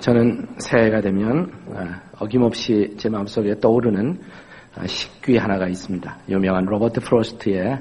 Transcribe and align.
저는 0.00 0.46
새해가 0.58 1.00
되면 1.00 1.52
어김없이 2.18 2.96
제 2.98 3.08
마음속에 3.08 3.60
떠오르는 3.60 4.20
식귀 4.86 5.36
하나가 5.38 5.68
있습니다. 5.68 6.18
유명한 6.28 6.64
로버트 6.64 7.00
프로스트의 7.00 7.80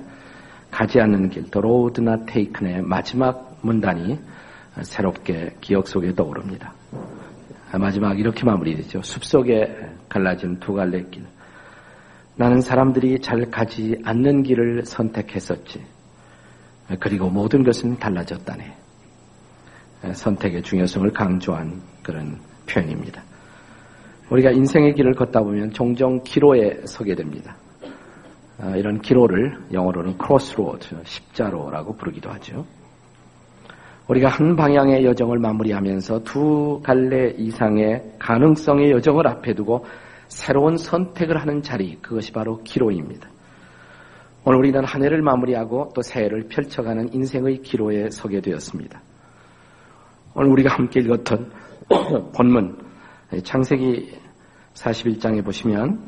가지 0.72 1.00
않는 1.00 1.30
길, 1.30 1.46
Not 1.54 2.26
Taken의 2.32 2.82
마지막 2.84 3.58
문단이 3.62 4.20
새롭게 4.82 5.56
기억 5.62 5.88
속에 5.88 6.14
떠오릅니다. 6.14 6.74
마지막 7.80 8.20
이렇게 8.20 8.44
마무리되죠. 8.46 9.02
숲속에 9.02 9.76
갈라진 10.08 10.60
두 10.60 10.74
갈래 10.74 11.04
길. 11.10 11.26
나는 12.36 12.62
사람들이 12.62 13.20
잘 13.20 13.50
가지 13.50 14.00
않는 14.04 14.44
길을 14.44 14.86
선택했었지. 14.86 15.84
그리고 17.00 17.30
모든 17.30 17.64
것은 17.64 17.98
달라졌다네. 17.98 18.76
선택의 20.14 20.62
중요성을 20.62 21.12
강조한 21.12 21.82
그런 22.06 22.38
표현입니다. 22.70 23.24
우리가 24.30 24.52
인생의 24.52 24.94
길을 24.94 25.14
걷다 25.14 25.42
보면 25.42 25.72
종종 25.72 26.22
기로에 26.24 26.82
서게 26.86 27.16
됩니다. 27.16 27.58
이런 28.78 29.02
기로를 29.02 29.58
영어로는 29.74 30.18
crossroad, 30.18 30.96
십자로라고 31.04 31.96
부르기도 31.96 32.30
하죠. 32.32 32.66
우리가 34.08 34.30
한 34.30 34.56
방향의 34.56 35.04
여정을 35.04 35.40
마무리하면서 35.40 36.24
두 36.24 36.80
갈래 36.84 37.34
이상의 37.38 38.04
가능성의 38.20 38.92
여정을 38.92 39.28
앞에 39.28 39.56
두고 39.56 39.86
새로운 40.28 40.78
선택을 40.78 41.38
하는 41.38 41.64
자리, 41.64 41.98
그것이 42.02 42.32
바로 42.32 42.62
기로입니다. 42.64 43.28
오늘 44.46 44.60
우리는 44.60 44.86
한 44.86 45.04
해를 45.04 45.24
마무리하고 45.24 45.90
또 45.96 46.04
새해를 46.04 46.48
펼쳐가는 46.50 47.14
인생의 47.14 47.64
기로에 47.64 48.12
서게 48.12 48.42
되었습니다. 48.42 49.02
오늘 50.36 50.52
우리가 50.52 50.76
함께 50.76 51.00
읽었던 51.00 51.65
본문 52.36 52.78
창세기 53.44 54.18
41장에 54.74 55.44
보시면 55.44 56.00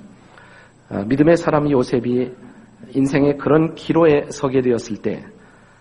어, 0.89 1.03
믿음의 1.07 1.37
사람 1.37 1.69
요셉이 1.69 2.31
인생의 2.93 3.37
그런 3.37 3.75
기로에 3.75 4.27
서게 4.29 4.61
되었을 4.61 5.01
때 5.01 5.25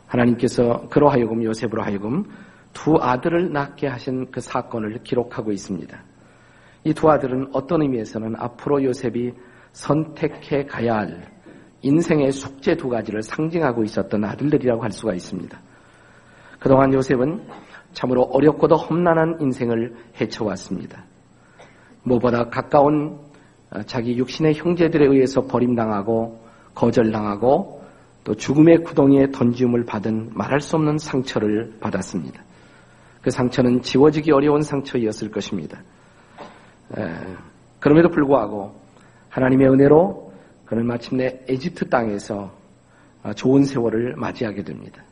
하나님께서 0.07 0.89
그로 0.89 1.09
하여금 1.09 1.43
요셉으로 1.45 1.83
하여금 1.83 2.25
두 2.73 2.97
아들을 3.01 3.53
낳게 3.53 3.87
하신 3.87 4.31
그 4.31 4.41
사건을 4.41 5.03
기록하고 5.03 5.53
있습니다. 5.53 6.05
이 6.87 6.95
두 6.95 7.11
아들은 7.11 7.49
어떤 7.53 7.83
의미에서는 7.83 8.37
앞으로 8.37 8.85
요셉이 8.85 9.33
선택해 9.73 10.65
가야 10.67 10.99
할 10.99 11.37
인생의 11.83 12.31
숙제 12.31 12.77
두 12.77 12.89
가지를 12.89 13.23
상징하고 13.23 13.83
있었던 13.83 14.25
아들들이라고 14.25 14.83
할 14.83 14.93
수가 14.93 15.15
있습니다. 15.15 15.59
그동안 16.61 16.93
요셉은 16.95 17.45
참으로 17.97 18.25
어렵고도 18.25 18.77
험난한 18.77 19.39
인생을 19.41 19.95
헤쳐왔습니다. 20.21 21.03
무엇보다 22.03 22.51
가까운 22.51 23.19
어, 23.71 23.83
자기 23.85 24.19
육신의 24.19 24.55
형제들에 24.55 25.07
의해서 25.07 25.41
버림당하고 25.47 26.39
거절당하고 26.75 27.83
또 28.23 28.35
죽음의 28.35 28.85
구덩이에 28.85 29.31
던짐을 29.31 29.87
받은 29.87 30.33
말할 30.35 30.61
수 30.61 30.77
없는 30.77 30.99
상처를 30.99 31.79
받았습니다. 31.81 32.43
그 33.23 33.31
상처는 33.31 33.81
지워지기 33.81 34.31
어려운 34.31 34.61
상처였을 34.61 35.31
것입니다. 35.31 35.81
그럼에도 37.81 38.11
불구하고 38.11 38.75
하나님의 39.31 39.69
은혜로 39.69 40.33
그는 40.67 40.87
마침내 40.87 41.41
에집트 41.49 41.89
땅에서 41.89 42.53
어, 43.23 43.33
좋은 43.33 43.65
세월을 43.65 44.17
맞이하게 44.17 44.65
됩니다. 44.65 45.03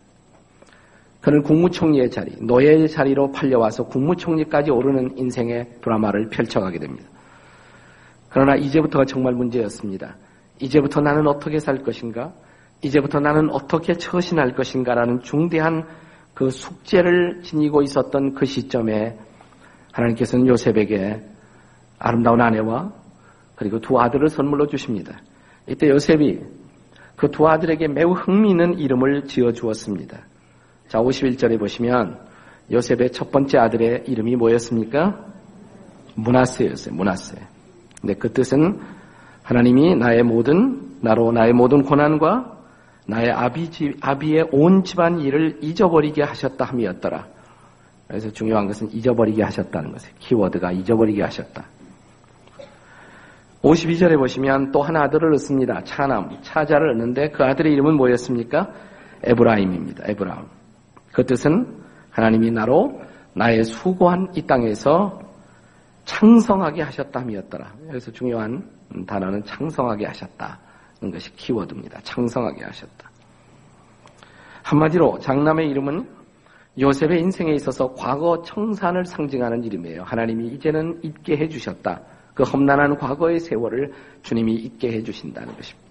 그는 1.25 1.43
국무총리의 1.43 2.11
자리, 2.11 2.33
노예의 2.39 2.87
자리로 2.87 3.33
팔려와서 3.33 3.85
국무총리까지 3.85 4.71
오르는 4.71 5.17
인생의 5.17 5.81
드라마를 5.81 6.29
펼쳐가게 6.29 6.79
됩니다. 6.79 7.09
그러나 8.29 8.57
이제부터가 8.57 9.07
정말 9.07 9.33
문제였습니다. 9.33 10.17
이제부터 10.61 11.01
나는 11.01 11.27
어떻게 11.27 11.59
살 11.59 11.79
것인가? 11.79 12.31
이제부터 12.83 13.21
나는 13.21 13.49
어떻게 13.49 13.95
처신할 13.95 14.55
것인가라는 14.55 15.23
중대한 15.23 15.87
그 16.35 16.51
숙제를 16.51 17.41
지니고 17.43 17.81
있었던 17.81 18.35
그 18.35 18.45
시점에 18.45 19.17
하나님께서는 19.93 20.47
요셉에게 20.47 21.23
아름다운 22.01 22.43
아내와 22.43 22.93
그리고 23.55 23.81
두 23.81 23.99
아들을 23.99 24.29
선물로 24.29 24.67
주십니다. 24.67 25.23
이때 25.67 25.89
요셉이 25.89 26.41
그 27.17 27.31
두 27.31 27.49
아들에게 27.49 27.89
매우 27.89 28.13
흥미있는 28.13 28.79
이름을 28.79 29.25
지어 29.25 29.53
주었습니다. 29.53 30.19
자, 30.89 30.99
51절에 30.99 31.59
보시면 31.59 32.19
요셉의 32.71 33.13
첫 33.13 33.31
번째 33.31 33.59
아들의 33.59 34.05
이름이 34.07 34.37
뭐였습니까? 34.37 35.25
문하세였어요. 36.15 36.95
문하세. 36.95 37.37
근데 38.01 38.15
그 38.15 38.33
뜻은 38.33 38.81
하나님이 39.43 39.97
나의 39.97 40.23
모든 40.23 40.99
나로 41.01 41.33
나의 41.33 41.53
모든 41.53 41.83
고난과 41.83 42.53
나의 43.07 43.31
아비 43.31 43.71
집 43.71 43.97
아비의 44.01 44.49
온 44.53 44.85
집안 44.85 45.21
일을 45.21 45.59
잊어버리게 45.63 46.23
하셨다 46.23 46.65
함이었더라. 46.65 47.27
그래서 48.09 48.31
중요한 48.31 48.67
것은 48.67 48.91
잊어버리게 48.93 49.43
하셨다는 49.43 49.93
것이에요. 49.93 50.15
키워드가 50.19 50.73
잊어버리게 50.73 51.23
하셨다. 51.23 51.65
52절에 53.63 54.19
보시면 54.19 54.73
또한 54.73 54.97
아들을 54.97 55.33
얻습니다. 55.35 55.83
차남, 55.85 56.31
차자를 56.43 56.91
얻는데 56.93 57.31
그 57.31 57.45
아들의 57.45 57.73
이름은 57.73 57.97
뭐였습니까? 57.97 58.71
에브라임입니다. 59.23 60.05
에브라임. 60.07 60.45
그 61.15 61.25
뜻은 61.25 61.65
하나님이 62.11 62.51
나로 62.51 63.01
나의 63.35 63.65
수고한 63.65 64.29
이 64.35 64.43
땅에서 64.43 65.21
창성하게 66.05 66.83
하셨다함이었더라. 66.83 67.73
여기서 67.89 68.11
중요한 68.11 68.69
단어는 69.07 69.45
창성하게 69.45 70.07
하셨다는 70.07 71.11
것이 71.13 71.35
키워드입니다. 71.37 72.01
창성하게 72.03 72.65
하셨다. 72.65 73.11
한마디로 74.65 75.21
장남의 75.21 75.71
이름은 75.71 76.07
요셉의 76.81 77.21
인생에 77.21 77.53
있어서 77.53 77.95
과거 77.95 78.43
청산을 78.43 79.05
상징하는 79.05 79.63
이름이에요. 79.63 80.03
하나님이 80.03 80.49
이제는 80.49 80.99
잊게 81.05 81.37
해주셨다. 81.37 82.01
그 82.35 82.43
험난한 82.43 82.99
과거의 82.99 83.39
세월을 83.39 83.93
주님이 84.23 84.55
잊게 84.55 84.91
해주신다는 84.93 85.55
것입니다. 85.55 85.85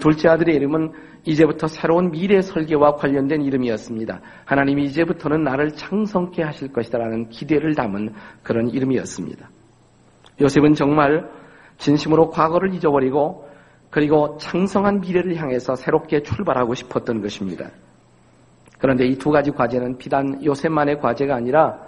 둘째 0.00 0.28
아들의 0.28 0.54
이름은 0.54 0.92
이제부터 1.26 1.66
새로운 1.66 2.10
미래 2.10 2.40
설계와 2.40 2.94
관련된 2.94 3.42
이름이었습니다. 3.42 4.20
하나님이 4.44 4.84
이제부터는 4.84 5.42
나를 5.42 5.72
창성케 5.72 6.42
하실 6.42 6.72
것이다라는 6.72 7.28
기대를 7.30 7.74
담은 7.74 8.14
그런 8.42 8.68
이름이었습니다. 8.68 9.50
요셉은 10.40 10.74
정말 10.74 11.28
진심으로 11.78 12.30
과거를 12.30 12.72
잊어버리고 12.74 13.48
그리고 13.90 14.36
창성한 14.38 15.00
미래를 15.00 15.36
향해서 15.36 15.74
새롭게 15.74 16.22
출발하고 16.22 16.74
싶었던 16.74 17.20
것입니다. 17.20 17.70
그런데 18.78 19.06
이 19.06 19.16
두 19.16 19.30
가지 19.30 19.50
과제는 19.50 19.98
비단 19.98 20.44
요셉만의 20.44 21.00
과제가 21.00 21.34
아니라 21.34 21.78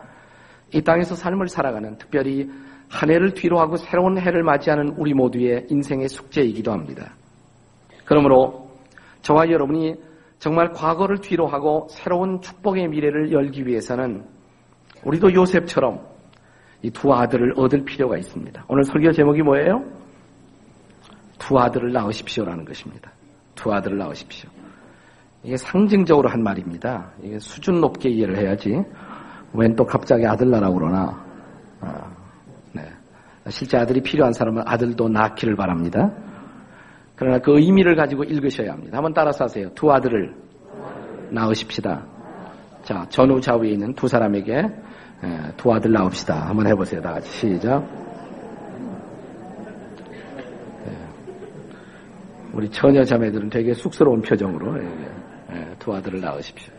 이 0.75 0.82
땅에서 0.82 1.15
삶을 1.15 1.49
살아가는 1.49 1.97
특별히 1.99 2.50
한 2.88 3.10
해를 3.10 3.34
뒤로 3.34 3.60
하고 3.60 3.76
새로운 3.76 4.19
해를 4.19 4.43
맞이하는 4.43 4.94
우리 4.97 5.15
모두의 5.15 5.66
인생의 5.69 6.09
숙제이기도 6.09 6.72
합니다. 6.72 7.15
그러므로 8.05 8.68
저와 9.23 9.51
여러분이 9.51 9.95
정말 10.39 10.73
과거를 10.73 11.19
뒤로 11.21 11.47
하고 11.47 11.87
새로운 11.91 12.41
축복의 12.41 12.89
미래를 12.89 13.33
열기 13.33 13.67
위해서는 13.67 14.25
우리도 15.05 15.34
요셉처럼 15.34 16.01
이 16.83 16.91
두 16.91 17.12
아들을 17.12 17.55
얻을 17.56 17.84
필요가 17.84 18.17
있습니다. 18.17 18.65
오늘 18.69 18.84
설교 18.84 19.12
제목이 19.12 19.43
뭐예요? 19.43 19.83
두 21.38 21.59
아들을 21.59 21.93
낳으십시오라는 21.93 22.65
것입니다. 22.65 23.11
두 23.55 23.73
아들을 23.73 23.99
낳으십시오. 23.99 24.49
이게 25.43 25.56
상징적으로 25.56 26.29
한 26.29 26.43
말입니다. 26.43 27.11
이게 27.23 27.38
수준 27.38 27.81
높게 27.81 28.09
이해를 28.11 28.38
해야지. 28.38 28.82
웬 29.55 29.75
또 29.75 29.85
갑자기 29.85 30.26
아들 30.26 30.50
낳으라고 30.50 30.75
그러나. 30.75 31.25
아, 31.81 32.11
네. 32.73 32.82
실제 33.49 33.76
아들이 33.79 34.00
필요한 34.00 34.32
사람은 34.32 34.62
아들도 34.67 35.09
낳기를 35.09 35.56
바랍니다. 35.56 36.12
그러나 37.19 37.38
그 37.38 37.59
의미를 37.59 37.97
가지고 37.97 38.23
읽으셔야 38.25 38.73
합니다. 38.73 38.99
한번 38.99 39.12
따라서 39.12 39.44
하세요. 39.44 39.69
두 39.75 39.91
아들을 39.93 40.35
낳으십시다. 41.31 42.06
자, 42.85 43.05
전후 43.09 43.41
좌우에 43.41 43.70
있는 43.70 43.93
두 43.94 44.06
사람에게 44.06 44.62
두 45.56 45.73
아들 45.73 45.93
낳읍시다. 45.93 46.49
한번 46.49 46.69
해보세요. 46.69 47.03
다 47.03 47.15
같이 47.15 47.29
시작. 47.29 47.85
우리 52.53 52.69
처녀 52.70 53.03
자매들은 53.03 53.50
되게 53.50 53.75
쑥스러운 53.75 54.23
표정으로 54.23 54.81
두 55.81 55.94
아들을 55.94 56.21
낳으십시오. 56.21 56.73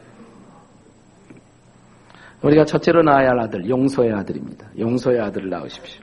우리가 2.42 2.64
첫째로 2.64 3.04
낳아야 3.04 3.30
할 3.32 3.40
아들, 3.42 3.70
용서의 3.70 4.14
아들입니다. 4.14 4.68
용서의 4.80 5.20
아들을 5.20 5.50
낳으십시오. 5.50 6.02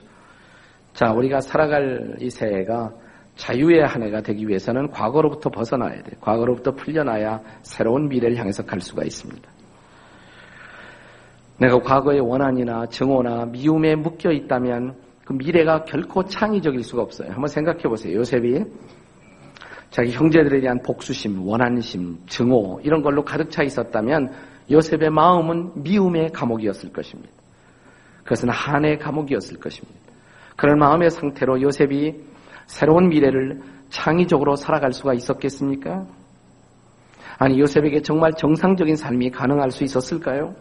자, 0.93 1.11
우리가 1.11 1.41
살아갈 1.41 2.15
이 2.19 2.29
새해가 2.29 2.91
자유의 3.37 3.85
한 3.85 4.03
해가 4.03 4.21
되기 4.21 4.47
위해서는 4.47 4.89
과거로부터 4.89 5.49
벗어나야 5.49 6.01
돼. 6.03 6.11
과거로부터 6.19 6.71
풀려나야 6.71 7.39
새로운 7.61 8.09
미래를 8.09 8.35
향해서 8.37 8.65
갈 8.65 8.81
수가 8.81 9.03
있습니다. 9.03 9.49
내가 11.59 11.79
과거의 11.79 12.19
원한이나 12.19 12.87
정오나 12.87 13.45
미움에 13.45 13.95
묶여 13.95 14.31
있다면 14.31 14.95
그 15.23 15.33
미래가 15.33 15.83
결코 15.83 16.23
창의적일 16.25 16.83
수가 16.83 17.01
없어요. 17.01 17.29
한번 17.29 17.47
생각해 17.47 17.83
보세요. 17.83 18.17
요셉이 18.17 18.63
자기 19.89 20.11
형제들에 20.11 20.59
대한 20.59 20.81
복수심, 20.83 21.47
원한심, 21.47 22.17
증오 22.27 22.79
이런 22.83 23.01
걸로 23.01 23.23
가득 23.23 23.49
차 23.49 23.63
있었다면 23.63 24.31
요셉의 24.69 25.09
마음은 25.09 25.83
미움의 25.83 26.31
감옥이었을 26.31 26.91
것입니다. 26.91 27.31
그것은 28.23 28.49
한의 28.49 28.99
감옥이었을 28.99 29.59
것입니다. 29.59 29.99
그런 30.55 30.79
마음의 30.79 31.11
상태로 31.11 31.61
요셉이 31.61 32.15
새로운 32.67 33.09
미래를 33.09 33.61
창의적으로 33.89 34.55
살아갈 34.55 34.91
수가 34.91 35.13
있었겠습니까? 35.13 36.05
아니 37.39 37.59
요셉에게 37.59 38.01
정말 38.01 38.33
정상적인 38.33 38.95
삶이 38.95 39.31
가능할 39.31 39.71
수 39.71 39.83
있었을까요? 39.83 40.53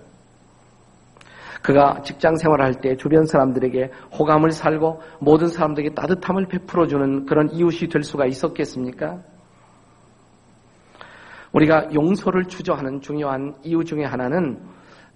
그가 1.63 2.01
직장 2.03 2.37
생활할 2.37 2.75
때 2.81 2.97
주변 2.97 3.27
사람들에게 3.27 3.91
호감을 4.19 4.53
살고 4.53 5.03
모든 5.21 5.49
사람들에게 5.49 5.95
따뜻함을 5.95 6.47
베풀어주는 6.47 7.27
그런 7.27 7.51
이웃이 7.51 7.89
될 7.89 8.03
수가 8.03 8.27
있었겠습니까? 8.27 9.19
우리가 11.53 11.93
용서를 11.93 12.45
추조하는 12.45 13.01
중요한 13.01 13.55
이유 13.65 13.85
중에 13.85 14.05
하나는 14.05 14.61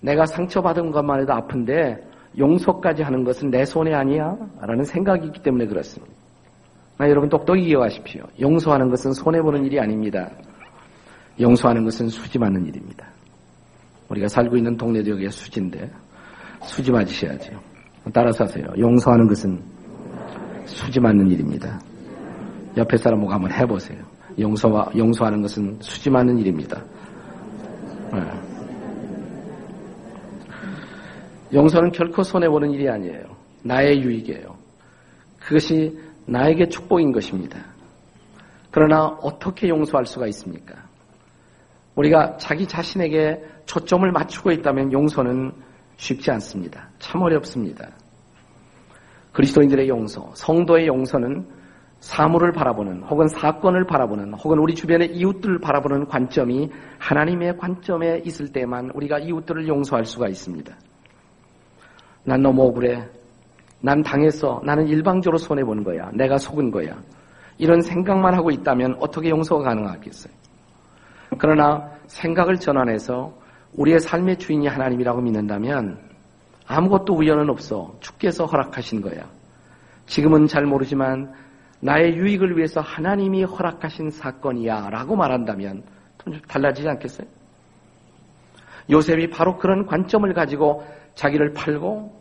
내가 0.01 0.27
상처받은 0.27 0.91
것만 0.91 1.21
해도 1.21 1.35
아픈데 1.35 2.09
용서까지 2.39 3.03
하는 3.03 3.23
것은 3.23 3.51
내 3.51 3.65
손에 3.65 3.95
아니야? 3.95 4.37
라는 4.61 4.83
생각이 4.83 5.27
있기 5.27 5.43
때문에 5.43 5.67
그렇습니다. 5.67 6.13
아, 7.01 7.09
여러분 7.09 7.31
똑똑히 7.31 7.63
기억하십시오. 7.65 8.23
용서하는 8.39 8.91
것은 8.91 9.15
손해보는 9.15 9.65
일이 9.65 9.81
아닙니다. 9.81 10.31
용서하는 11.41 11.83
것은 11.85 12.09
수지 12.09 12.39
맞는 12.39 12.67
일입니다. 12.67 13.07
우리가 14.11 14.29
살고 14.29 14.59
있는 14.59 14.77
동네도 14.77 15.13
여기가 15.13 15.31
수지인데 15.31 15.91
수지 16.63 16.93
맞으셔야죠. 16.93 17.59
따라서 18.13 18.45
하세요. 18.45 18.67
용서하는 18.79 19.27
것은 19.29 19.63
수지 20.67 21.01
맞는 21.01 21.31
일입니다. 21.31 21.81
옆에 22.77 22.99
사람 22.99 23.21
보고 23.21 23.33
한번 23.33 23.51
해보세요. 23.51 23.99
용서와, 24.39 24.91
용서하는 24.95 25.41
것은 25.41 25.79
수지 25.81 26.11
맞는 26.11 26.37
일입니다. 26.37 26.85
네. 28.13 28.21
용서는 31.55 31.93
결코 31.93 32.23
손해보는 32.23 32.73
일이 32.73 32.91
아니에요. 32.91 33.25
나의 33.63 34.03
유익이에요. 34.03 34.55
그것이 35.39 36.10
나에게 36.27 36.69
축복인 36.69 37.13
것입니다. 37.13 37.59
그러나 38.71 39.07
어떻게 39.23 39.69
용서할 39.69 40.07
수가 40.07 40.27
있습니까? 40.29 40.75
우리가 41.97 42.37
자기 42.37 42.67
자신에게 42.67 43.45
초점을 43.67 44.11
맞추고 44.11 44.53
있다면 44.53 44.93
용서는 44.93 45.53
쉽지 45.97 46.31
않습니다. 46.31 46.89
참 46.99 47.23
어렵습니다. 47.23 47.89
그리스도인들의 49.33 49.89
용서, 49.89 50.31
성도의 50.35 50.87
용서는 50.87 51.47
사물을 52.01 52.53
바라보는 52.53 53.03
혹은 53.03 53.29
사건을 53.29 53.85
바라보는 53.87 54.33
혹은 54.35 54.59
우리 54.59 54.75
주변의 54.75 55.15
이웃들을 55.15 55.59
바라보는 55.59 56.07
관점이 56.07 56.71
하나님의 56.99 57.59
관점에 57.59 58.23
있을 58.25 58.53
때만 58.53 58.91
우리가 58.95 59.19
이웃들을 59.19 59.69
용서할 59.69 60.07
수가 60.07 60.29
있습니다. 60.29 60.75
난 62.25 62.43
너무 62.43 62.63
억울해. 62.63 63.07
난 63.81 64.03
당했어. 64.03 64.61
나는 64.65 64.87
일방적으로 64.89 65.39
손해보는 65.39 65.85
거야. 65.85 66.11
내가 66.13 66.39
속은 66.39 66.71
거야. 66.71 66.97
이런 67.59 67.81
생각만 67.81 68.35
하고 68.35 68.51
있다면 68.51 68.97
어떻게 69.01 69.31
용서가 69.31 69.65
가능하겠어요? 69.65 70.33
그러나 71.39 71.91
생각을 72.07 72.57
전환해서 72.57 73.33
우리의 73.75 74.01
삶의 74.01 74.39
주인이 74.39 74.67
하나님이라고 74.67 75.21
믿는다면 75.21 75.99
아무것도 76.67 77.15
우연은 77.15 77.51
없어. 77.51 77.95
주께서 78.01 78.45
허락하신 78.47 79.01
거야. 79.01 79.29
지금은 80.07 80.47
잘 80.47 80.65
모르지만 80.65 81.33
나의 81.81 82.17
유익을 82.17 82.57
위해서 82.57 82.81
하나님이 82.81 83.45
허락하신 83.45 84.11
사건이야 84.11 84.91
라고 84.91 85.17
말한다면 85.17 85.83
좀 86.23 86.39
달라지지 86.47 86.89
않겠어요? 86.89 87.27
요셉이 88.91 89.31
바로 89.31 89.57
그런 89.57 89.87
관점을 89.87 90.33
가지고 90.35 90.85
자기를 91.15 91.53
팔고 91.55 92.20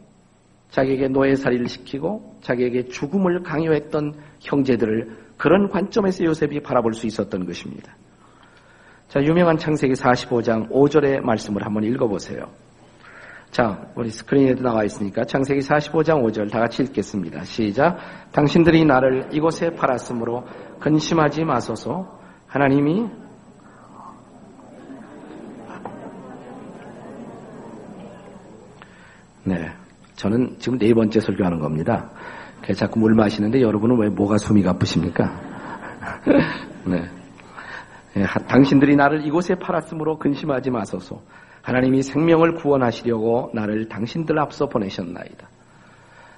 자기에게 0.71 1.07
노예살이를 1.07 1.67
시키고 1.67 2.37
자기에게 2.41 2.87
죽음을 2.89 3.41
강요했던 3.43 4.13
형제들을 4.39 5.17
그런 5.37 5.69
관점에서 5.69 6.25
요셉이 6.25 6.61
바라볼 6.61 6.93
수 6.93 7.07
있었던 7.07 7.45
것입니다. 7.45 7.95
자, 9.07 9.21
유명한 9.23 9.57
창세기 9.57 9.93
45장 9.93 10.69
5절의 10.69 11.21
말씀을 11.21 11.65
한번 11.65 11.83
읽어보세요. 11.83 12.47
자, 13.49 13.87
우리 13.95 14.11
스크린에도 14.11 14.61
나와 14.61 14.83
있으니까 14.83 15.25
창세기 15.25 15.61
45장 15.61 16.23
5절 16.23 16.51
다 16.51 16.59
같이 16.59 16.83
읽겠습니다. 16.83 17.43
시작. 17.45 17.97
당신들이 18.31 18.85
나를 18.85 19.29
이곳에 19.31 19.71
팔았으므로 19.71 20.45
근심하지 20.79 21.43
마소서. 21.43 22.19
하나님이 22.45 23.09
네. 29.45 29.78
저는 30.19 30.57
지금 30.59 30.77
네 30.77 30.93
번째 30.93 31.21
설교하는 31.21 31.59
겁니다. 31.59 32.11
자꾸 32.75 32.99
물 32.99 33.15
마시는데 33.15 33.61
여러분은 33.61 33.97
왜 33.99 34.09
뭐가 34.09 34.37
숨이 34.37 34.61
가쁘십니까? 34.63 35.31
네. 36.85 37.09
네. 38.13 38.25
당신들이 38.49 38.97
나를 38.97 39.25
이곳에 39.25 39.55
팔았으므로 39.55 40.19
근심하지 40.19 40.71
마소서. 40.71 41.21
하나님이 41.61 42.01
생명을 42.01 42.55
구원하시려고 42.55 43.51
나를 43.53 43.87
당신들 43.87 44.37
앞서 44.39 44.67
보내셨나이다. 44.67 45.47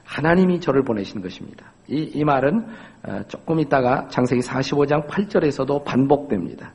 하나님이 0.04 0.60
저를 0.60 0.84
보내신 0.84 1.22
것입니다. 1.22 1.66
이, 1.88 2.04
이 2.14 2.24
말은 2.24 2.68
어, 3.08 3.22
조금 3.28 3.60
있다가 3.60 4.10
창세기 4.10 4.42
45장 4.42 5.08
8절에서도 5.08 5.84
반복됩니다. 5.84 6.72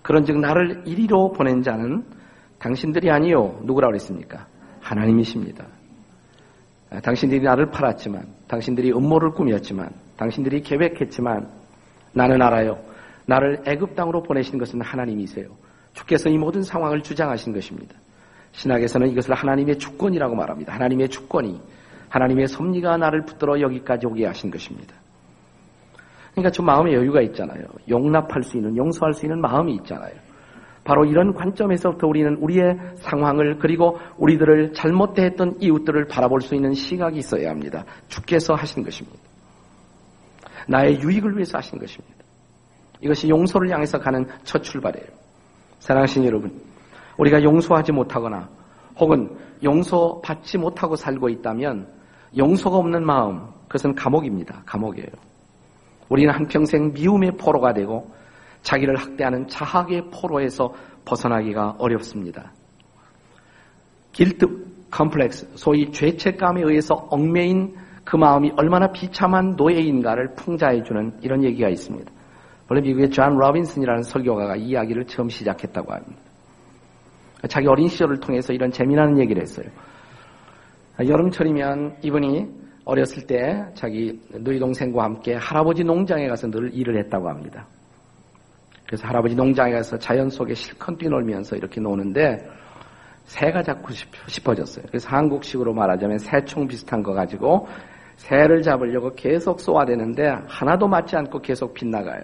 그런즉 0.00 0.38
나를 0.38 0.84
이리로 0.86 1.32
보낸 1.32 1.60
자는 1.60 2.04
당신들이 2.58 3.10
아니요 3.10 3.60
누구라고 3.64 3.90
그랬습니까? 3.90 4.46
하나님이십니다. 4.80 5.66
아, 6.92 7.00
당신들이 7.00 7.40
나를 7.40 7.70
팔았지만, 7.70 8.22
당신들이 8.48 8.92
음모를 8.92 9.30
꾸몄지만, 9.30 9.88
당신들이 10.16 10.60
계획했지만, 10.60 11.48
나는 12.12 12.42
알아요. 12.42 12.78
나를 13.26 13.62
애굽 13.66 13.94
땅으로 13.94 14.22
보내신 14.22 14.58
것은 14.58 14.82
하나님이세요. 14.82 15.46
주께서 15.94 16.28
이 16.28 16.36
모든 16.36 16.62
상황을 16.62 17.02
주장하신 17.02 17.54
것입니다. 17.54 17.94
신학에서는 18.52 19.08
이것을 19.08 19.34
하나님의 19.34 19.78
주권이라고 19.78 20.34
말합니다. 20.34 20.74
하나님의 20.74 21.08
주권이, 21.08 21.58
하나님의 22.10 22.48
섭리가 22.48 22.98
나를 22.98 23.24
붙들어 23.24 23.58
여기까지 23.60 24.06
오게 24.06 24.26
하신 24.26 24.50
것입니다. 24.50 24.94
그러니까 26.32 26.50
좀 26.50 26.66
마음의 26.66 26.94
여유가 26.94 27.22
있잖아요. 27.22 27.64
용납할 27.88 28.42
수 28.42 28.58
있는, 28.58 28.76
용서할 28.76 29.14
수 29.14 29.24
있는 29.24 29.40
마음이 29.40 29.74
있잖아요. 29.76 30.12
바로 30.84 31.04
이런 31.04 31.32
관점에서부터 31.32 32.08
우리는 32.08 32.36
우리의 32.36 32.76
상황을 32.96 33.58
그리고 33.58 33.98
우리들을 34.18 34.72
잘못됐던 34.72 35.58
이웃들을 35.60 36.06
바라볼 36.08 36.40
수 36.40 36.54
있는 36.54 36.74
시각이 36.74 37.18
있어야 37.18 37.50
합니다. 37.50 37.84
주께서 38.08 38.54
하신 38.54 38.82
것입니다. 38.82 39.18
나의 40.68 41.00
유익을 41.00 41.34
위해서 41.34 41.58
하신 41.58 41.78
것입니다. 41.78 42.16
이것이 43.00 43.28
용서를 43.28 43.70
향해서 43.70 43.98
가는 43.98 44.26
첫 44.44 44.62
출발이에요. 44.62 45.06
사랑하신 45.78 46.24
여러분, 46.24 46.60
우리가 47.18 47.42
용서하지 47.42 47.92
못하거나 47.92 48.48
혹은 48.98 49.36
용서받지 49.62 50.58
못하고 50.58 50.96
살고 50.96 51.28
있다면 51.28 51.88
용서가 52.36 52.76
없는 52.76 53.04
마음, 53.04 53.46
그것은 53.66 53.94
감옥입니다. 53.94 54.62
감옥이에요. 54.66 55.08
우리는 56.08 56.32
한평생 56.32 56.92
미움의 56.92 57.32
포로가 57.38 57.72
되고 57.72 58.10
자기를 58.62 58.96
학대하는 58.96 59.46
자학의 59.48 60.10
포로에서 60.10 60.72
벗어나기가 61.04 61.76
어렵습니다. 61.78 62.52
길트 64.12 64.46
컴플렉스, 64.90 65.52
소위 65.54 65.90
죄책감에 65.90 66.62
의해서 66.62 66.94
얽매인 67.10 67.74
그 68.04 68.16
마음이 68.16 68.52
얼마나 68.56 68.92
비참한 68.92 69.54
노예인가를 69.56 70.34
풍자해주는 70.36 71.20
이런 71.22 71.42
얘기가 71.44 71.68
있습니다. 71.68 72.10
원래 72.68 72.80
미국의 72.82 73.10
존 73.10 73.36
로빈슨이라는 73.36 74.02
설교가가 74.02 74.56
이 74.56 74.68
이야기를 74.68 75.06
처음 75.06 75.28
시작했다고 75.28 75.92
합니다. 75.92 76.20
자기 77.48 77.66
어린 77.66 77.88
시절을 77.88 78.20
통해서 78.20 78.52
이런 78.52 78.70
재미나는 78.70 79.18
얘기를 79.18 79.42
했어요. 79.42 79.66
여름철이면 81.00 81.96
이분이 82.02 82.46
어렸을 82.84 83.26
때 83.26 83.64
자기 83.74 84.20
누이 84.32 84.58
동생과 84.58 85.02
함께 85.02 85.34
할아버지 85.34 85.84
농장에 85.84 86.28
가서 86.28 86.50
늘 86.50 86.72
일을 86.74 86.98
했다고 87.04 87.28
합니다. 87.28 87.66
그래서 88.92 89.08
할아버지 89.08 89.34
농장에 89.34 89.72
가서 89.72 89.98
자연 89.98 90.28
속에 90.28 90.52
실컷 90.52 90.98
뛰놀면서 90.98 91.56
이렇게 91.56 91.80
노는데 91.80 92.46
새가 93.24 93.62
자꾸 93.62 93.94
싶어졌어요. 94.26 94.84
그래서 94.88 95.08
한국식으로 95.08 95.72
말하자면 95.72 96.18
새총 96.18 96.68
비슷한 96.68 97.02
거 97.02 97.14
가지고 97.14 97.68
새를 98.16 98.60
잡으려고 98.60 99.14
계속 99.14 99.60
쏘아대는데 99.60 100.34
하나도 100.46 100.88
맞지 100.88 101.16
않고 101.16 101.40
계속 101.40 101.72
빗나가요. 101.72 102.20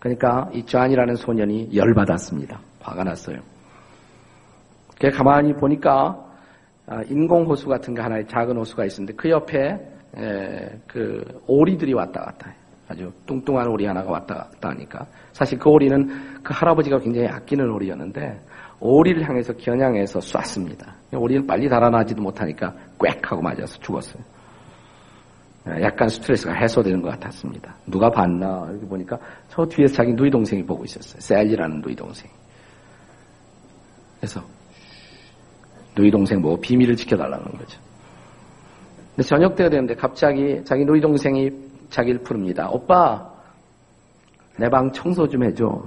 그러니까 0.00 0.50
이 0.52 0.64
쟈이라는 0.64 1.14
소년이 1.14 1.76
열받았습니다. 1.76 2.60
화가 2.80 3.04
났어요. 3.04 3.38
그래 4.98 5.12
가만히 5.12 5.52
보니까 5.52 6.26
아, 6.88 7.02
인공 7.08 7.46
호수 7.46 7.68
같은 7.68 7.94
거 7.94 8.02
하나의 8.02 8.26
작은 8.26 8.56
호수가 8.56 8.84
있었는데 8.84 9.12
그 9.12 9.30
옆에 9.30 9.78
그 10.88 11.40
오리들이 11.46 11.94
왔다 11.94 12.22
갔다 12.22 12.50
해요. 12.50 12.58
아주 12.88 13.12
뚱뚱한 13.26 13.68
오리 13.68 13.84
하나가 13.84 14.10
왔다 14.10 14.34
갔다 14.34 14.70
하니까 14.70 15.06
사실 15.38 15.56
그 15.56 15.70
오리는 15.70 16.08
그 16.42 16.52
할아버지가 16.52 16.98
굉장히 16.98 17.28
아끼는 17.28 17.70
오리였는데 17.70 18.40
오리를 18.80 19.22
향해서 19.22 19.52
겨냥해서 19.52 20.20
쐈습니다. 20.20 20.96
오리는 21.12 21.46
빨리 21.46 21.68
달아나지도 21.68 22.20
못하니까 22.20 22.74
꽥 22.98 23.30
하고 23.30 23.40
맞아서 23.40 23.78
죽었어요. 23.78 24.20
약간 25.80 26.08
스트레스가 26.08 26.54
해소되는 26.54 27.00
것 27.02 27.10
같았습니다. 27.10 27.76
누가 27.86 28.10
봤나 28.10 28.66
이렇게 28.70 28.86
보니까 28.88 29.16
저 29.48 29.64
뒤에서 29.64 29.94
자기 29.94 30.12
누이 30.12 30.28
동생이 30.28 30.64
보고 30.64 30.82
있었어요. 30.84 31.20
셀리라는 31.20 31.82
누이 31.82 31.94
동생. 31.94 32.28
그래서 34.18 34.42
누이 35.96 36.10
동생 36.10 36.40
뭐 36.40 36.58
비밀을 36.60 36.96
지켜달라는 36.96 37.44
거죠. 37.44 37.80
근데 39.14 39.22
저녁 39.22 39.54
때가 39.54 39.70
되는데 39.70 39.94
갑자기 39.94 40.64
자기 40.64 40.84
누이 40.84 41.00
동생이 41.00 41.50
자기를 41.90 42.22
부릅니다. 42.22 42.68
오빠, 42.70 43.37
내 44.58 44.68
방 44.68 44.90
청소 44.92 45.28
좀 45.28 45.44
해줘. 45.44 45.82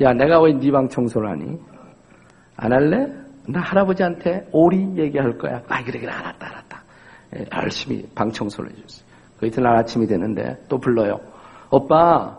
야, 0.00 0.12
내가 0.12 0.40
왜 0.40 0.52
네 0.52 0.70
방 0.70 0.88
청소를 0.88 1.28
하니? 1.30 1.58
안 2.56 2.72
할래? 2.72 3.12
나 3.46 3.60
할아버지한테 3.60 4.48
오리 4.52 4.96
얘기할 4.96 5.36
거야. 5.38 5.62
아, 5.68 5.82
그래, 5.84 6.00
그래, 6.00 6.10
알았다, 6.12 6.46
알았다. 6.46 6.82
예, 7.36 7.44
열심히 7.56 8.06
방 8.14 8.30
청소를 8.30 8.70
해줬어요. 8.70 9.04
그 9.38 9.46
이튿날 9.46 9.76
아침이 9.76 10.06
되는데 10.06 10.56
또 10.68 10.78
불러요. 10.78 11.20
오빠, 11.70 12.38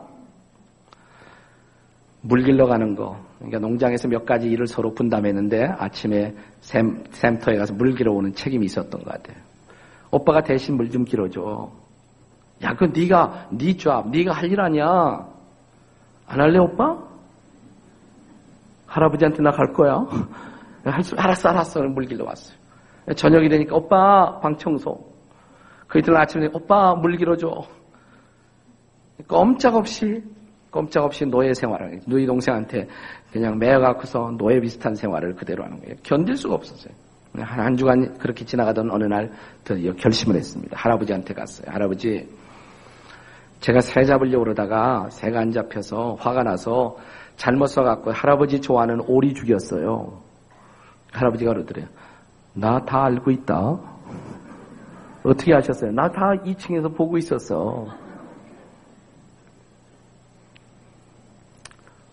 물 2.21 2.43
길러 2.43 2.65
가는 2.65 2.95
거. 2.95 3.17
그러니까 3.37 3.59
농장에서 3.59 4.07
몇 4.07 4.25
가지 4.25 4.49
일을 4.49 4.65
서로 4.67 4.93
분담했는데 4.95 5.65
아침에 5.77 6.33
샘, 6.61 7.03
샘터에 7.11 7.57
가서 7.57 7.73
물 7.73 7.93
길어 7.93 8.13
오는 8.13 8.33
책임이 8.33 8.65
있었던 8.65 9.03
것 9.03 9.05
같아요. 9.11 9.37
오빠가 10.09 10.41
대신 10.41 10.75
물 10.77 10.89
좀 10.89 11.03
길어줘. 11.05 11.69
야, 12.63 12.73
그 12.75 12.85
네가 12.85 13.49
네 13.51 13.75
잡, 13.77 14.09
네가 14.09 14.31
할 14.33 14.49
일 14.51 14.59
아니야. 14.61 15.27
안 16.27 16.39
할래 16.39 16.57
오빠? 16.59 16.97
할아버지한테 18.87 19.41
나 19.43 19.51
갈 19.51 19.73
거야. 19.73 20.05
할 20.85 21.03
수, 21.03 21.15
알았어, 21.17 21.49
알았어. 21.49 21.81
물 21.81 22.05
길러 22.05 22.25
왔어요. 22.25 22.55
저녁이 23.15 23.49
되니까 23.49 23.75
오빠 23.75 24.39
방 24.39 24.55
청소. 24.57 25.13
그 25.87 25.99
이튿날 25.99 26.21
아침에 26.23 26.49
오빠 26.53 26.95
물 26.95 27.17
길어줘. 27.17 27.63
꼼짝없이 29.27 30.23
꼼짝없이 30.71 31.25
노예 31.25 31.53
생활을 31.53 32.01
누이 32.05 32.25
동생한테 32.25 32.87
그냥 33.31 33.57
매여갖고서 33.57 34.31
노예 34.37 34.59
비슷한 34.59 34.93
생활을 34.95 35.35
그대로 35.35 35.63
하는 35.63 35.79
거예요. 35.79 35.95
견딜 36.03 36.35
수가 36.35 36.55
없었어요. 36.55 36.93
한, 37.37 37.59
한 37.59 37.77
주간 37.77 38.17
그렇게 38.17 38.43
지나가던 38.45 38.91
어느 38.91 39.03
날 39.05 39.31
결심을 39.63 40.35
했습니다. 40.35 40.75
할아버지한테 40.77 41.33
갔어요. 41.33 41.67
할아버지, 41.71 42.27
제가 43.65 43.81
새 43.81 44.03
잡으려고 44.03 44.43
그러다가 44.43 45.09
새가 45.09 45.39
안 45.39 45.51
잡혀서 45.51 46.17
화가 46.19 46.43
나서 46.43 46.97
잘못 47.35 47.65
써갖고 47.65 48.11
할아버지 48.11 48.61
좋아하는 48.61 49.01
오리 49.07 49.33
죽였어요. 49.33 50.21
할아버지가 51.11 51.51
그러더래요. 51.51 51.87
나 52.53 52.79
다 52.85 53.05
알고 53.05 53.31
있다. 53.31 53.79
어떻게 55.23 55.51
하셨어요? 55.51 55.91
나 55.93 56.07
다 56.11 56.33
2층에서 56.45 56.95
보고 56.95 57.17
있었어. 57.17 57.87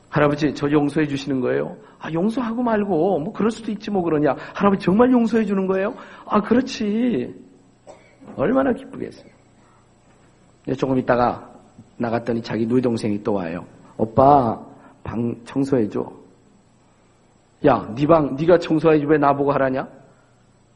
할아버지, 0.08 0.54
저 0.54 0.70
용서해 0.70 1.06
주시는 1.06 1.42
거예요? 1.42 1.76
아, 1.98 2.10
용서하고 2.10 2.62
말고, 2.62 3.18
뭐, 3.18 3.32
그럴 3.34 3.50
수도 3.50 3.70
있지, 3.70 3.90
뭐, 3.90 4.02
그러냐. 4.02 4.34
할아버지, 4.54 4.86
정말 4.86 5.10
용서해 5.12 5.44
주는 5.44 5.66
거예요? 5.66 5.94
아, 6.24 6.40
그렇지. 6.40 7.34
얼마나 8.36 8.72
기쁘겠어요. 8.72 9.31
조금 10.76 10.98
있다가 10.98 11.50
나갔더니 11.96 12.42
자기 12.42 12.66
누이 12.66 12.80
동생이 12.80 13.22
또 13.22 13.34
와요. 13.34 13.64
오빠, 13.96 14.58
방 15.02 15.34
청소해줘. 15.44 16.10
야, 17.66 17.88
네 17.94 18.06
방, 18.06 18.34
네가 18.36 18.58
청소해줘. 18.58 19.06
왜 19.06 19.18
나보고 19.18 19.52
하라냐? 19.52 19.88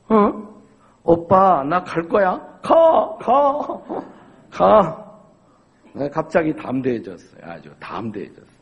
어? 0.09 0.47
오빠, 1.05 1.63
나 1.65 1.83
갈 1.85 2.03
거야. 2.09 2.39
가, 2.63 3.17
가, 3.19 3.81
가. 4.51 5.07
네, 5.93 6.09
갑자기 6.11 6.55
담대해졌어요. 6.55 7.41
아주 7.43 7.71
담대해졌어요. 7.81 8.57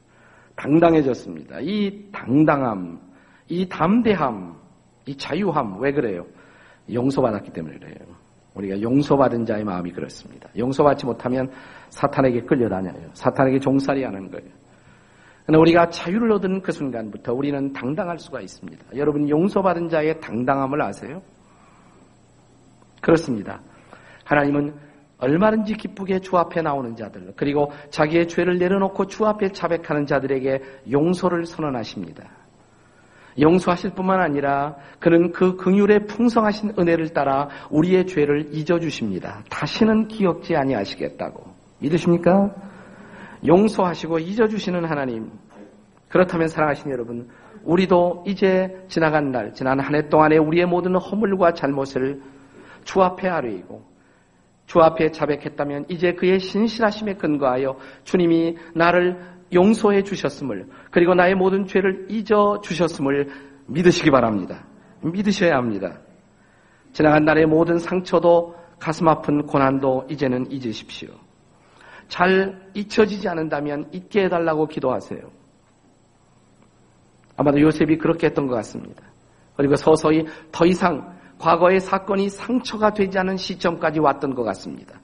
당당해졌습니다. 0.57 1.59
이 1.61 2.09
당당함, 2.13 3.01
이 3.49 3.69
담대함, 3.69 4.55
이 5.07 5.17
자유함, 5.17 5.81
왜 5.81 5.93
그래요? 5.93 6.25
용서받았기 6.93 7.51
때문에 7.53 7.79
그래요. 7.79 8.07
우리가 8.55 8.81
용서받은 8.81 9.45
자의 9.45 9.65
마음이 9.65 9.93
그렇습니다. 9.93 10.49
용서받지 10.57 11.07
못하면 11.07 11.51
사탄에게 11.91 12.43
끌려다녀요. 12.43 13.11
사탄에게 13.13 13.59
종살이 13.59 14.05
하는 14.05 14.31
거예요. 14.31 14.49
그러나 15.47 15.61
우리가 15.61 15.91
자유를 15.91 16.33
얻은 16.33 16.63
그 16.63 16.73
순간부터 16.73 17.35
우리는 17.35 17.73
당당할 17.73 18.19
수가 18.19 18.41
있습니다. 18.41 18.85
여러분 18.97 19.29
용서받은 19.29 19.89
자의 19.89 20.19
당당함을 20.21 20.81
아세요? 20.81 21.21
그렇습니다. 23.03 23.61
하나님은 24.25 24.75
얼마든지 25.19 25.75
기쁘게 25.75 26.21
주 26.21 26.37
앞에 26.37 26.63
나오는 26.63 26.97
자들, 26.97 27.35
그리고 27.37 27.71
자기의 27.91 28.29
죄를 28.29 28.59
내려놓고 28.59 29.07
주 29.07 29.25
앞에 29.27 29.53
자백하는 29.53 30.07
자들에게 30.07 30.61
용서를 30.91 31.45
선언하십니다. 31.45 32.25
용서하실 33.39 33.91
뿐만 33.91 34.21
아니라 34.21 34.77
그는 35.01 35.33
그 35.33 35.57
긍휼의 35.57 36.07
풍성하신 36.07 36.75
은혜를 36.79 37.09
따라 37.11 37.49
우리의 37.71 38.07
죄를 38.07 38.49
잊어 38.53 38.79
주십니다. 38.79 39.43
다시는 39.51 40.09
기억지 40.09 40.55
아니하시겠다고. 40.57 41.43
믿으십니까? 41.81 42.55
용서하시고 43.47 44.21
잊어 44.21 44.47
주시는 44.47 44.85
하나님. 44.85 45.31
그렇다면 46.09 46.49
사랑하신 46.49 46.91
여러분, 46.93 47.29
우리도 47.65 48.25
이제 48.27 48.85
지나간 48.89 49.33
날, 49.33 49.53
지난 49.53 49.81
한 49.81 49.95
해 49.95 50.09
동안에 50.09 50.37
우리의 50.37 50.67
모든 50.67 50.95
허물과 50.97 51.55
잘못을 51.55 52.21
주 52.85 53.03
앞에 53.03 53.29
아뢰이고 53.29 53.83
주 54.67 54.81
앞에 54.81 55.11
자백했다면 55.11 55.87
이제 55.89 56.13
그의 56.13 56.39
신실하심에 56.41 57.15
근거하여 57.15 57.77
주님이 58.05 58.57
나를 58.75 59.34
용서해 59.55 60.03
주셨음을 60.03 60.67
그리고 60.91 61.15
나의 61.15 61.35
모든 61.35 61.67
죄를 61.67 62.07
잊어 62.11 62.61
주셨음을 62.61 63.29
믿으시기 63.67 64.11
바랍니다. 64.11 64.65
믿으셔야 65.01 65.57
합니다. 65.57 65.99
지나간 66.93 67.25
날의 67.25 67.47
모든 67.47 67.79
상처도 67.79 68.55
가슴 68.79 69.09
아픈 69.09 69.47
고난도 69.47 70.07
이제는 70.11 70.51
잊으십시오. 70.51 71.11
잘 72.09 72.71
잊혀지지 72.75 73.29
않는다면 73.29 73.89
잊게 73.93 74.25
해달라고 74.25 74.67
기도하세요. 74.67 75.21
아마도 77.37 77.61
요셉이 77.61 77.99
그렇게 77.99 78.27
했던 78.27 78.47
것 78.47 78.55
같습니다. 78.57 79.03
그리고 79.57 79.77
서서히 79.77 80.27
더 80.53 80.67
이상 80.67 81.15
과거의 81.39 81.81
사건이 81.81 82.29
상처가 82.29 82.93
되지 82.93 83.19
않은 83.19 83.37
시점까지 83.37 84.01
왔던 84.01 84.35
것 84.35 84.45
같습니다. 84.45 85.01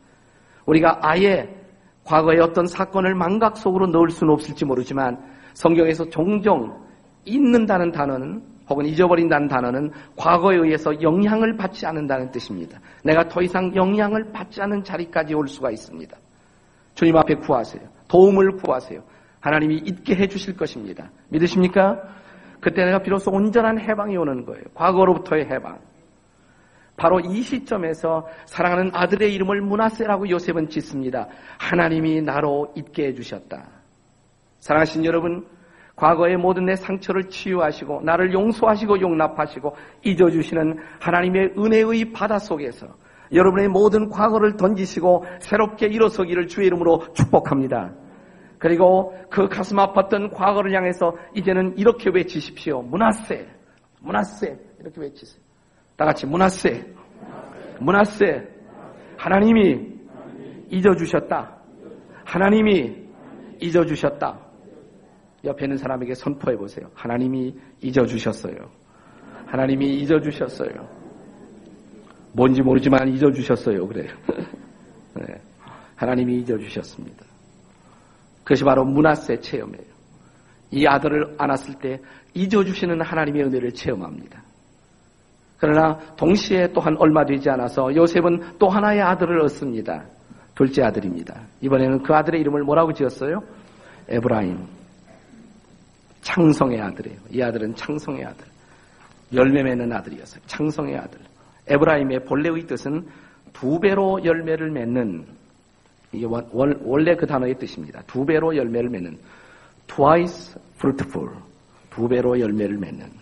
우리가 0.66 0.98
아예 1.02 1.59
과거의 2.04 2.40
어떤 2.40 2.66
사건을 2.66 3.14
망각 3.14 3.56
속으로 3.56 3.86
넣을 3.86 4.10
수는 4.10 4.32
없을지 4.32 4.64
모르지만 4.64 5.18
성경에서 5.54 6.08
종종 6.10 6.76
잊는다는 7.24 7.92
단어는 7.92 8.42
혹은 8.68 8.86
잊어버린다는 8.86 9.48
단어는 9.48 9.90
과거에 10.16 10.56
의해서 10.56 11.02
영향을 11.02 11.56
받지 11.56 11.86
않는다는 11.86 12.30
뜻입니다. 12.30 12.78
내가 13.02 13.28
더 13.28 13.42
이상 13.42 13.74
영향을 13.74 14.30
받지 14.32 14.62
않은 14.62 14.84
자리까지 14.84 15.34
올 15.34 15.48
수가 15.48 15.70
있습니다. 15.70 16.16
주님 16.94 17.16
앞에 17.16 17.34
구하세요. 17.34 17.82
도움을 18.08 18.52
구하세요. 18.52 19.02
하나님이 19.40 19.76
잊게 19.78 20.14
해주실 20.14 20.56
것입니다. 20.56 21.10
믿으십니까? 21.30 22.00
그때 22.60 22.84
내가 22.84 22.98
비로소 22.98 23.30
온전한 23.30 23.80
해방이 23.80 24.16
오는 24.16 24.44
거예요. 24.44 24.62
과거로부터의 24.74 25.46
해방. 25.46 25.78
바로 27.00 27.18
이 27.18 27.40
시점에서 27.40 28.26
사랑하는 28.44 28.90
아들의 28.92 29.32
이름을 29.32 29.62
문하세라고 29.62 30.28
요셉은 30.28 30.68
짓습니다. 30.68 31.28
하나님이 31.58 32.20
나로 32.20 32.74
잊게 32.76 33.06
해주셨다. 33.06 33.66
사랑하신 34.58 35.06
여러분, 35.06 35.46
과거의 35.96 36.36
모든 36.36 36.66
내 36.66 36.76
상처를 36.76 37.30
치유하시고 37.30 38.02
나를 38.02 38.34
용서하시고 38.34 39.00
용납하시고 39.00 39.74
잊어주시는 40.04 40.78
하나님의 41.00 41.54
은혜의 41.56 42.12
바다 42.12 42.38
속에서 42.38 42.86
여러분의 43.32 43.68
모든 43.68 44.10
과거를 44.10 44.58
던지시고 44.58 45.24
새롭게 45.40 45.86
일어서기를 45.86 46.48
주의 46.48 46.66
이름으로 46.66 47.14
축복합니다. 47.14 47.94
그리고 48.58 49.16
그 49.30 49.48
가슴 49.48 49.78
아팠던 49.78 50.34
과거를 50.34 50.74
향해서 50.76 51.16
이제는 51.34 51.78
이렇게 51.78 52.10
외치십시오. 52.10 52.82
문하세, 52.82 53.48
문하세 54.02 54.58
이렇게 54.80 55.00
외치세요. 55.00 55.39
다 56.00 56.06
같이 56.06 56.24
문하세, 56.24 56.82
문하세, 57.78 58.48
하나님이 59.18 59.86
잊어주셨다. 60.70 61.58
하나님이 62.24 63.04
잊어주셨다. 63.60 64.40
옆에 65.44 65.66
있는 65.66 65.76
사람에게 65.76 66.14
선포해 66.14 66.56
보세요. 66.56 66.88
하나님이 66.94 67.54
잊어주셨어요. 67.82 68.56
하나님이 69.44 69.96
잊어주셨어요. 69.96 70.88
뭔지 72.32 72.62
모르지만 72.62 73.06
잊어주셨어요. 73.08 73.86
그래요. 73.86 74.10
네. 75.20 75.34
하나님이 75.96 76.38
잊어주셨습니다. 76.38 77.26
그것이 78.42 78.64
바로 78.64 78.86
문화세 78.86 79.38
체험이에요. 79.40 79.90
이 80.70 80.86
아들을 80.86 81.34
안았을 81.36 81.74
때 81.78 82.00
잊어주시는 82.32 83.02
하나님의 83.02 83.42
은혜를 83.44 83.72
체험합니다. 83.72 84.48
그러나 85.60 85.98
동시에 86.16 86.72
또한 86.72 86.96
얼마 86.98 87.24
되지 87.24 87.50
않아서 87.50 87.94
요셉은 87.94 88.58
또 88.58 88.68
하나의 88.68 89.02
아들을 89.02 89.40
얻습니다. 89.42 90.02
둘째 90.54 90.82
아들입니다. 90.82 91.38
이번에는 91.60 92.02
그 92.02 92.14
아들의 92.14 92.40
이름을 92.40 92.62
뭐라고 92.62 92.92
지었어요? 92.92 93.40
에브라임. 94.08 94.58
창성의 96.22 96.80
아들이에요. 96.80 97.18
이 97.30 97.42
아들은 97.42 97.74
창성의 97.74 98.24
아들. 98.24 98.46
열매 99.34 99.62
맺는 99.62 99.92
아들이었어요. 99.92 100.42
창성의 100.46 100.96
아들. 100.96 101.20
에브라임의 101.68 102.24
본래의 102.24 102.66
뜻은 102.66 103.06
두 103.52 103.78
배로 103.78 104.22
열매를 104.24 104.70
맺는 104.70 105.26
이게 106.12 106.26
원래 106.26 107.14
그 107.14 107.26
단어의 107.26 107.54
뜻입니다. 107.58 108.02
두 108.06 108.24
배로 108.24 108.56
열매를 108.56 108.88
맺는 108.88 109.18
twice 109.86 110.60
fruitful 110.76 111.30
두 111.90 112.08
배로 112.08 112.38
열매를 112.40 112.78
맺는 112.78 113.19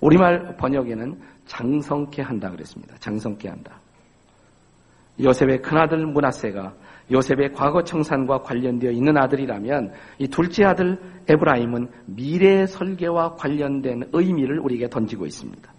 우리말 0.00 0.56
번역에는 0.56 1.20
장성케 1.46 2.22
한다 2.22 2.50
그랬습니다. 2.50 2.96
장성케 2.98 3.48
한다. 3.48 3.80
요셉의 5.20 5.62
큰아들 5.62 6.06
문하세가 6.06 6.74
요셉의 7.10 7.52
과거 7.54 7.82
청산과 7.82 8.38
관련되어 8.40 8.90
있는 8.90 9.16
아들이라면 9.16 9.92
이 10.18 10.28
둘째 10.28 10.64
아들 10.64 10.98
에브라임은 11.28 11.88
미래 12.06 12.66
설계와 12.66 13.34
관련된 13.34 14.10
의미를 14.12 14.60
우리에게 14.60 14.88
던지고 14.88 15.26
있습니다. 15.26 15.72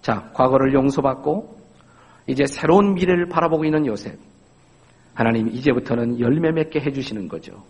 자, 0.00 0.30
과거를 0.32 0.72
용서받고 0.72 1.60
이제 2.26 2.46
새로운 2.46 2.94
미래를 2.94 3.28
바라보고 3.28 3.64
있는 3.64 3.86
요셉. 3.86 4.18
하나님 5.14 5.48
이제부터는 5.48 6.20
열매 6.20 6.50
맺게 6.52 6.80
해주시는 6.80 7.28
거죠. 7.28 7.62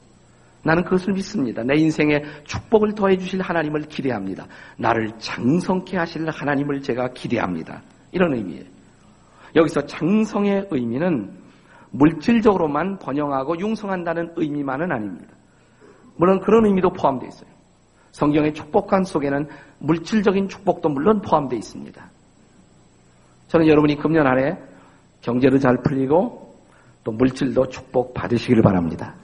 나는 0.62 0.84
그것을 0.84 1.14
믿습니다. 1.14 1.62
내 1.62 1.74
인생에 1.76 2.22
축복을 2.44 2.94
더해 2.94 3.16
주실 3.16 3.40
하나님을 3.40 3.82
기대합니다. 3.82 4.46
나를 4.76 5.10
장성케 5.18 5.96
하실 5.96 6.28
하나님을 6.28 6.82
제가 6.82 7.08
기대합니다. 7.08 7.82
이런 8.12 8.34
의미예요. 8.34 8.64
여기서 9.56 9.86
장성의 9.86 10.68
의미는 10.70 11.30
물질적으로만 11.92 12.98
번영하고 12.98 13.58
융성한다는 13.58 14.34
의미만은 14.36 14.92
아닙니다. 14.92 15.34
물론 16.16 16.40
그런 16.40 16.66
의미도 16.66 16.90
포함되어 16.90 17.28
있어요. 17.28 17.50
성경의 18.12 18.54
축복관 18.54 19.04
속에는 19.04 19.48
물질적인 19.78 20.48
축복도 20.48 20.88
물론 20.88 21.20
포함되어 21.22 21.58
있습니다. 21.58 22.10
저는 23.48 23.66
여러분이 23.66 23.96
금년 23.96 24.26
안에 24.26 24.58
경제도 25.22 25.58
잘 25.58 25.78
풀리고 25.82 26.54
또 27.02 27.12
물질도 27.12 27.68
축복 27.68 28.14
받으시기를 28.14 28.62
바랍니다. 28.62 29.14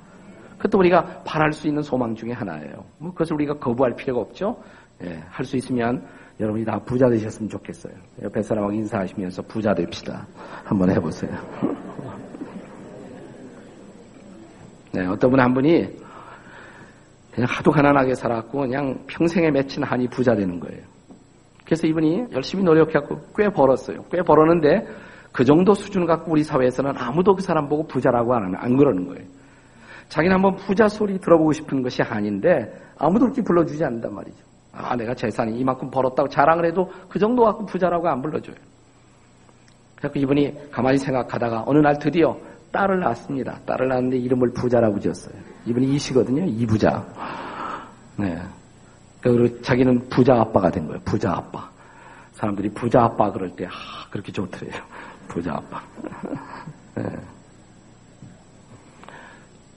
그것도 0.66 0.78
우리가 0.78 1.22
바랄 1.24 1.52
수 1.52 1.68
있는 1.68 1.82
소망 1.82 2.14
중에 2.14 2.32
하나예요. 2.32 2.84
뭐 2.98 3.12
그것을 3.12 3.34
우리가 3.34 3.54
거부할 3.54 3.94
필요가 3.94 4.20
없죠. 4.20 4.56
예, 5.04 5.22
할 5.28 5.44
수 5.44 5.56
있으면 5.56 6.04
여러분이 6.40 6.64
다 6.64 6.78
부자 6.84 7.08
되셨으면 7.08 7.48
좋겠어요. 7.48 7.94
옆에 8.22 8.42
사람하고 8.42 8.72
인사하시면서 8.74 9.42
부자 9.42 9.72
됩시다. 9.74 10.26
한번 10.64 10.90
해보세요. 10.90 11.30
네, 14.92 15.06
어떤 15.06 15.30
분 15.30 15.40
한 15.40 15.52
분이 15.54 15.86
그냥 17.32 17.48
하도 17.50 17.70
가난하게 17.70 18.14
살았고 18.14 18.60
그냥 18.60 18.98
평생에 19.06 19.50
맺힌 19.50 19.84
한이 19.84 20.08
부자 20.08 20.34
되는 20.34 20.58
거예요. 20.58 20.82
그래서 21.64 21.86
이분이 21.86 22.26
열심히 22.32 22.64
노력해갖고 22.64 23.16
꽤 23.36 23.48
벌었어요. 23.50 24.04
꽤 24.10 24.22
벌었는데 24.22 24.86
그 25.32 25.44
정도 25.44 25.74
수준 25.74 26.06
갖고 26.06 26.32
우리 26.32 26.42
사회에서는 26.42 26.92
아무도 26.96 27.34
그 27.34 27.42
사람 27.42 27.68
보고 27.68 27.86
부자라고 27.86 28.34
안, 28.34 28.54
안 28.56 28.76
그러는 28.76 29.06
거예요. 29.06 29.24
자기는 30.08 30.34
한번 30.34 30.56
부자 30.56 30.88
소리 30.88 31.18
들어보고 31.18 31.52
싶은 31.52 31.82
것이 31.82 32.02
아닌데 32.02 32.72
아무도 32.98 33.26
그렇게 33.26 33.42
불러주지 33.42 33.84
않는단 33.84 34.14
말이죠. 34.14 34.36
아, 34.72 34.94
내가 34.94 35.14
재산이 35.14 35.58
이만큼 35.58 35.90
벌었다고 35.90 36.28
자랑을 36.28 36.66
해도 36.66 36.90
그 37.08 37.18
정도 37.18 37.44
갖고 37.44 37.64
부자라고 37.64 38.08
안 38.08 38.20
불러줘요. 38.20 38.56
그래서 39.96 40.18
이분이 40.18 40.70
가만히 40.70 40.98
생각하다가 40.98 41.64
어느 41.66 41.78
날 41.78 41.98
드디어 41.98 42.36
딸을 42.72 43.00
낳았습니다. 43.00 43.60
딸을 43.64 43.88
낳았는데 43.88 44.18
이름을 44.18 44.52
부자라고 44.52 45.00
지었어요. 45.00 45.34
이분이 45.64 45.94
이시거든요. 45.94 46.44
이부자. 46.44 47.04
네. 48.16 48.38
그리고 49.20 49.60
자기는 49.62 50.08
부자 50.10 50.34
아빠가 50.40 50.70
된 50.70 50.86
거예요. 50.86 51.00
부자 51.04 51.32
아빠. 51.32 51.68
사람들이 52.34 52.68
부자 52.70 53.04
아빠 53.04 53.32
그럴 53.32 53.50
때, 53.56 53.66
아, 53.66 53.70
그렇게 54.10 54.30
좋더래요. 54.30 54.74
부자 55.26 55.54
아빠. 55.54 55.82
네. 56.94 57.04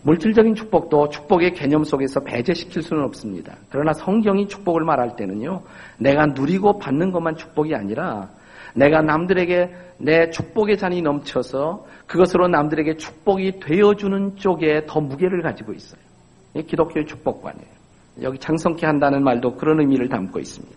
물질적인 0.09 0.55
축복도 0.55 1.09
축복의 1.09 1.53
개념 1.53 1.83
속에서 1.83 2.19
배제시킬 2.21 2.81
수는 2.81 3.03
없습니다. 3.03 3.55
그러나 3.69 3.93
성경이 3.93 4.47
축복을 4.47 4.83
말할 4.83 5.15
때는요, 5.15 5.61
내가 5.99 6.25
누리고 6.25 6.79
받는 6.79 7.11
것만 7.11 7.35
축복이 7.35 7.75
아니라 7.75 8.27
내가 8.73 9.03
남들에게 9.03 9.69
내 9.99 10.31
축복의 10.31 10.79
잔이 10.79 11.03
넘쳐서 11.03 11.85
그것으로 12.07 12.47
남들에게 12.47 12.97
축복이 12.97 13.59
되어주는 13.59 14.37
쪽에 14.37 14.87
더 14.87 14.99
무게를 14.99 15.43
가지고 15.43 15.73
있어요. 15.73 16.01
이 16.55 16.63
기독교의 16.63 17.05
축복관이에요. 17.05 17.69
여기 18.23 18.39
장성케 18.39 18.87
한다는 18.87 19.23
말도 19.23 19.57
그런 19.57 19.79
의미를 19.79 20.09
담고 20.09 20.39
있습니다. 20.39 20.75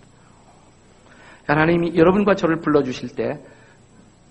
하나님이 1.47 1.97
여러분과 1.97 2.35
저를 2.35 2.61
불러주실 2.61 3.16
때 3.16 3.40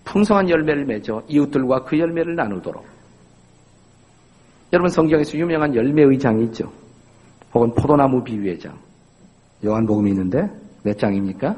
풍성한 0.06 0.48
열매를 0.50 0.86
맺어 0.86 1.24
이웃들과 1.28 1.86
그 1.86 1.98
열매를 1.98 2.36
나누도록 2.36 3.01
여러분 4.74 4.90
성경에서 4.90 5.38
유명한 5.38 5.76
열매의 5.76 6.18
장이 6.18 6.46
있죠. 6.46 6.72
혹은 7.54 7.74
포도나무 7.74 8.24
비유의 8.24 8.60
장. 8.60 8.78
요한복음이 9.66 10.12
있는데 10.12 10.50
몇 10.84 10.98
장입니까? 10.98 11.56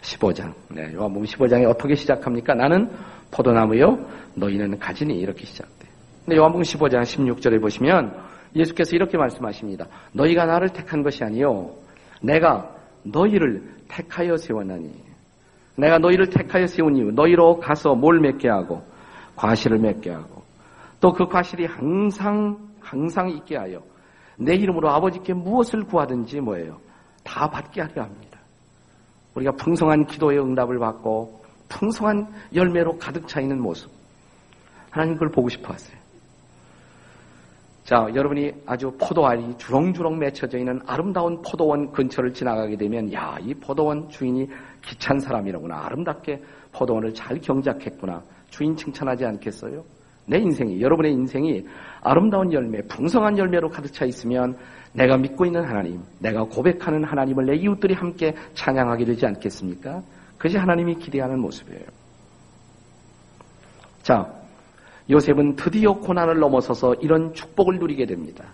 15장. 0.00 0.54
네, 0.70 0.92
요한복음 0.94 1.24
15장에 1.26 1.68
어떻게 1.68 1.94
시작합니까? 1.94 2.54
나는 2.54 2.90
포도나무요, 3.30 3.98
너희는 4.34 4.78
가지니 4.78 5.18
이렇게 5.18 5.44
시작돼. 5.44 5.86
근데 6.24 6.36
요한복음 6.36 6.62
15장 6.62 7.02
16절에 7.02 7.60
보시면 7.60 8.16
예수께서 8.56 8.96
이렇게 8.96 9.18
말씀하십니다. 9.18 9.86
너희가 10.12 10.46
나를 10.46 10.70
택한 10.70 11.02
것이 11.02 11.22
아니요 11.22 11.70
내가 12.22 12.74
너희를 13.02 13.62
택하여 13.88 14.36
세웠나니 14.36 14.90
내가 15.76 15.98
너희를 15.98 16.30
택하여 16.30 16.66
세운 16.66 16.96
이유 16.96 17.12
너희로 17.12 17.60
가서 17.60 17.94
뭘 17.94 18.20
맺게 18.20 18.48
하고 18.48 18.82
과실을 19.36 19.78
맺게 19.78 20.10
하고 20.10 20.37
또 21.00 21.12
그 21.12 21.26
과실이 21.26 21.66
항상 21.66 22.58
항상 22.80 23.28
있게 23.30 23.56
하여 23.56 23.82
내 24.38 24.54
이름으로 24.54 24.90
아버지께 24.90 25.34
무엇을 25.34 25.84
구하든지 25.84 26.40
뭐예요? 26.40 26.78
다 27.24 27.48
받게 27.50 27.82
하려 27.82 28.02
합니다. 28.02 28.38
우리가 29.34 29.52
풍성한 29.52 30.06
기도의 30.06 30.40
응답을 30.40 30.78
받고 30.78 31.42
풍성한 31.68 32.28
열매로 32.54 32.98
가득 32.98 33.28
차 33.28 33.40
있는 33.40 33.60
모습. 33.60 33.90
하나님 34.90 35.14
그걸 35.14 35.28
보고 35.30 35.48
싶어 35.48 35.72
하세요. 35.72 35.98
자, 37.84 38.06
여러분이 38.14 38.52
아주 38.66 38.90
포도알이 39.00 39.56
주렁주렁 39.56 40.18
맺혀져 40.18 40.58
있는 40.58 40.80
아름다운 40.86 41.40
포도원 41.40 41.90
근처를 41.90 42.34
지나가게 42.34 42.76
되면, 42.76 43.10
야, 43.14 43.38
이 43.40 43.54
포도원 43.54 44.08
주인이 44.10 44.46
기찬 44.82 45.18
사람이라구나. 45.18 45.86
아름답게 45.86 46.42
포도원을 46.72 47.14
잘 47.14 47.38
경작했구나. 47.40 48.22
주인 48.50 48.76
칭찬하지 48.76 49.24
않겠어요? 49.24 49.82
내 50.28 50.38
인생이, 50.38 50.80
여러분의 50.80 51.12
인생이 51.12 51.64
아름다운 52.02 52.52
열매, 52.52 52.82
풍성한 52.82 53.38
열매로 53.38 53.70
가득 53.70 53.92
차 53.92 54.04
있으면 54.04 54.56
내가 54.92 55.16
믿고 55.16 55.46
있는 55.46 55.64
하나님, 55.64 56.00
내가 56.20 56.44
고백하는 56.44 57.02
하나님을 57.04 57.46
내 57.46 57.56
이웃들이 57.56 57.94
함께 57.94 58.34
찬양하게 58.54 59.06
되지 59.06 59.26
않겠습니까? 59.26 60.02
그것이 60.36 60.56
하나님이 60.56 60.96
기대하는 60.96 61.40
모습이에요. 61.40 61.84
자, 64.02 64.26
요셉은 65.10 65.56
드디어 65.56 65.94
고난을 65.94 66.38
넘어서서 66.38 66.94
이런 67.00 67.32
축복을 67.32 67.78
누리게 67.78 68.06
됩니다. 68.06 68.44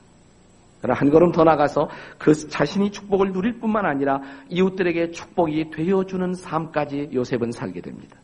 한 0.83 1.11
걸음 1.11 1.33
더 1.33 1.45
나가서 1.45 1.89
그 2.19 2.35
자신이 2.35 2.91
축복을 2.91 3.33
누릴 3.33 3.59
뿐만 3.59 3.87
아니라 3.87 4.21
이웃들에게 4.51 5.13
축복이 5.13 5.71
되어주는 5.71 6.35
삶까지 6.35 7.11
요셉은 7.13 7.53
살게 7.53 7.81
됩니다. 7.81 8.17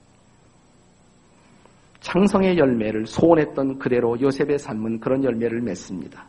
창성의 2.01 2.59
열매를 2.59 3.07
소원했던 3.07 3.79
그대로 3.79 4.21
요셉의 4.21 4.59
삶은 4.59 5.01
그런 5.01 5.23
열매를 5.23 5.61
맺습니다. 5.61 6.25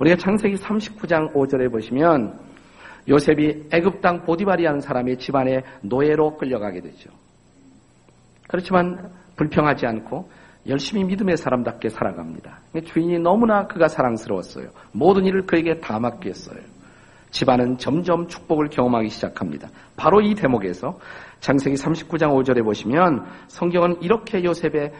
우리가 0.00 0.16
창세기 0.16 0.56
39장 0.56 1.32
5절에 1.32 1.70
보시면 1.70 2.38
요셉이 3.08 3.68
애굽 3.72 4.00
땅 4.00 4.24
보디바리라는 4.24 4.80
사람의 4.80 5.18
집안에 5.18 5.62
노예로 5.82 6.36
끌려가게 6.36 6.80
되죠. 6.80 7.10
그렇지만 8.48 9.10
불평하지 9.36 9.86
않고 9.86 10.28
열심히 10.68 11.04
믿음의 11.04 11.36
사람답게 11.36 11.88
살아갑니다. 11.88 12.60
주인이 12.84 13.18
너무나 13.18 13.66
그가 13.66 13.88
사랑스러웠어요. 13.88 14.68
모든 14.92 15.24
일을 15.24 15.46
그에게 15.46 15.80
다 15.80 15.98
맡겼어요. 15.98 16.60
집안은 17.30 17.78
점점 17.78 18.28
축복을 18.28 18.68
경험하기 18.68 19.08
시작합니다. 19.08 19.68
바로 19.96 20.20
이 20.20 20.34
대목에서 20.34 20.98
창세기 21.42 21.74
39장 21.74 22.30
5절에 22.30 22.64
보시면 22.64 23.26
성경은 23.48 24.00
이렇게 24.00 24.44
요셉의 24.44 24.92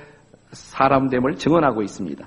사람됨을 0.50 1.36
증언하고 1.36 1.82
있습니다. 1.82 2.26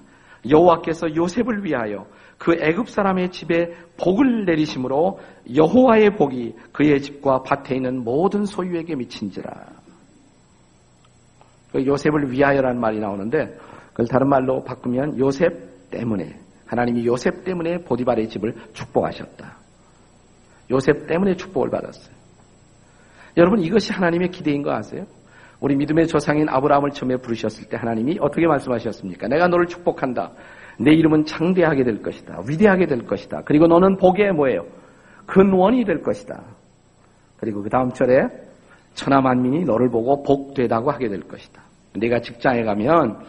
여호와께서 0.50 1.16
요셉을 1.16 1.66
위하여 1.66 2.06
그 2.38 2.54
애굽 2.54 2.90
사람의 2.90 3.32
집에 3.32 3.74
복을 3.98 4.46
내리심으로 4.46 5.20
여호와의 5.54 6.16
복이 6.16 6.56
그의 6.72 7.02
집과 7.02 7.44
밭에 7.44 7.76
있는 7.76 8.06
모든 8.06 8.46
소유에게 8.46 8.96
미친지라. 8.96 9.52
그 11.74 11.86
요셉을 11.86 12.32
위하여라는 12.32 12.80
말이 12.80 13.00
나오는데 13.00 13.58
그걸 13.90 14.08
다른 14.08 14.30
말로 14.30 14.64
바꾸면 14.64 15.20
요셉 15.20 15.90
때문에 15.92 16.40
하나님이 16.68 17.06
요셉 17.06 17.44
때문에 17.44 17.80
보디발의 17.80 18.30
집을 18.30 18.54
축복하셨다. 18.72 19.58
요셉 20.72 21.06
때문에 21.06 21.36
축복을 21.36 21.70
받았어요. 21.70 22.15
여러분 23.38 23.60
이것이 23.60 23.92
하나님의 23.94 24.30
기대인 24.30 24.62
거 24.62 24.72
아세요? 24.72 25.06
우리 25.60 25.76
믿음의 25.76 26.08
조상인 26.08 26.48
아브라함을 26.50 26.92
처음에 26.92 27.18
부르셨을 27.18 27.70
때 27.70 27.78
하나님이 27.78 28.18
어떻게 28.22 28.46
말씀하셨습니까? 28.48 29.28
내가 29.28 29.48
너를 29.48 29.68
축복한다. 29.68 30.32
내 30.80 30.94
이름은 30.94 31.26
창대하게 31.26 31.84
될 31.84 32.02
것이다. 32.02 32.42
위대하게 32.48 32.86
될 32.86 33.06
것이다. 33.06 33.44
그리고 33.46 33.68
너는 33.68 33.98
복의 33.98 34.34
뭐예요? 34.34 34.66
근원이 35.26 35.86
될 35.86 36.02
것이다. 36.02 36.44
그리고 37.38 37.64
그 37.64 37.70
다음 37.70 37.92
절에 37.92 38.28
천하 38.94 39.22
만민이 39.22 39.66
너를 39.66 39.90
보고 39.90 40.24
복되다고 40.24 40.92
하게 40.92 41.10
될 41.10 41.22
것이다. 41.22 41.62
내가 41.96 42.20
직장에 42.20 42.64
가면 42.64 43.20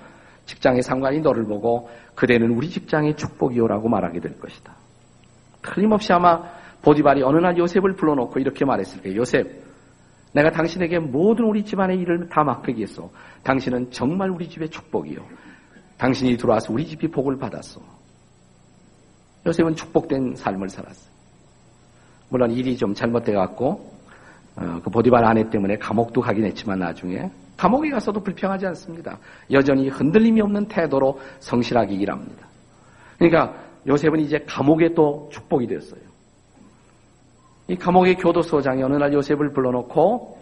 직장의 0.47 0.83
상관이 0.83 1.21
너를 1.21 1.45
보고 1.45 1.89
그대는 2.15 2.51
우리 2.51 2.69
직장의 2.69 3.17
축복이요라고 3.17 3.89
말하게 3.89 4.21
될 4.21 4.39
것이다. 4.39 4.75
틀림없이 5.63 6.13
아마 6.13 6.43
보디발이 6.83 7.23
어느 7.23 7.39
날 7.39 7.59
요셉을 7.59 7.95
불러놓고 7.95 8.39
이렇게 8.39 8.65
말했을 8.65 9.03
거예요. 9.03 9.19
요셉, 9.19 9.66
내가 10.37 10.51
당신에게 10.51 10.99
모든 10.99 11.47
우리 11.47 11.65
집안의 11.65 11.99
일을 12.01 12.29
다 12.29 12.45
맡기겠소. 12.45 13.11
당신은 13.43 13.91
정말 13.91 14.29
우리 14.29 14.47
집의 14.47 14.69
축복이요. 14.69 15.19
당신이 15.97 16.37
들어와서 16.37 16.75
우리 16.75 16.87
집이 16.87 17.09
복을 17.09 17.39
받았소. 17.39 17.81
요셉은 19.47 19.75
축복된 19.75 20.35
삶을 20.37 20.69
살았어요. 20.69 21.11
물론 22.29 22.51
일이 22.51 22.77
좀 22.77 22.93
잘못돼갖고 22.93 23.97
어, 24.57 24.81
그 24.85 24.91
보디발 24.91 25.25
아내 25.25 25.49
때문에 25.49 25.79
감옥도 25.79 26.21
가긴 26.21 26.45
했지만 26.45 26.81
나중에 26.81 27.31
감옥에 27.57 27.89
가서도 27.89 28.23
불평하지 28.23 28.67
않습니다. 28.67 29.19
여전히 29.51 29.89
흔들림이 29.89 30.43
없는 30.43 30.69
태도로 30.69 31.19
성실하게 31.39 31.95
일합니다. 31.95 32.47
그러니까 33.19 33.55
요셉은 33.87 34.21
이제 34.21 34.39
감옥에 34.47 34.93
또 34.93 35.31
축복이 35.33 35.67
되었어요. 35.67 36.06
이 37.69 37.77
감옥의 37.77 38.17
교도소장이 38.17 38.83
어느 38.83 38.95
날 38.97 39.13
요셉을 39.13 39.53
불러놓고 39.53 40.39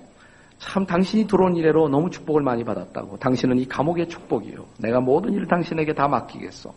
참 0.58 0.86
당신이 0.86 1.26
들어온 1.26 1.56
이래로 1.56 1.88
너무 1.88 2.10
축복을 2.10 2.42
많이 2.42 2.64
받았다고. 2.64 3.18
당신은 3.18 3.58
이 3.58 3.66
감옥의 3.66 4.08
축복이요. 4.08 4.64
내가 4.78 5.00
모든 5.00 5.32
일을 5.32 5.46
당신에게 5.46 5.94
다 5.94 6.06
맡기겠어. 6.08 6.72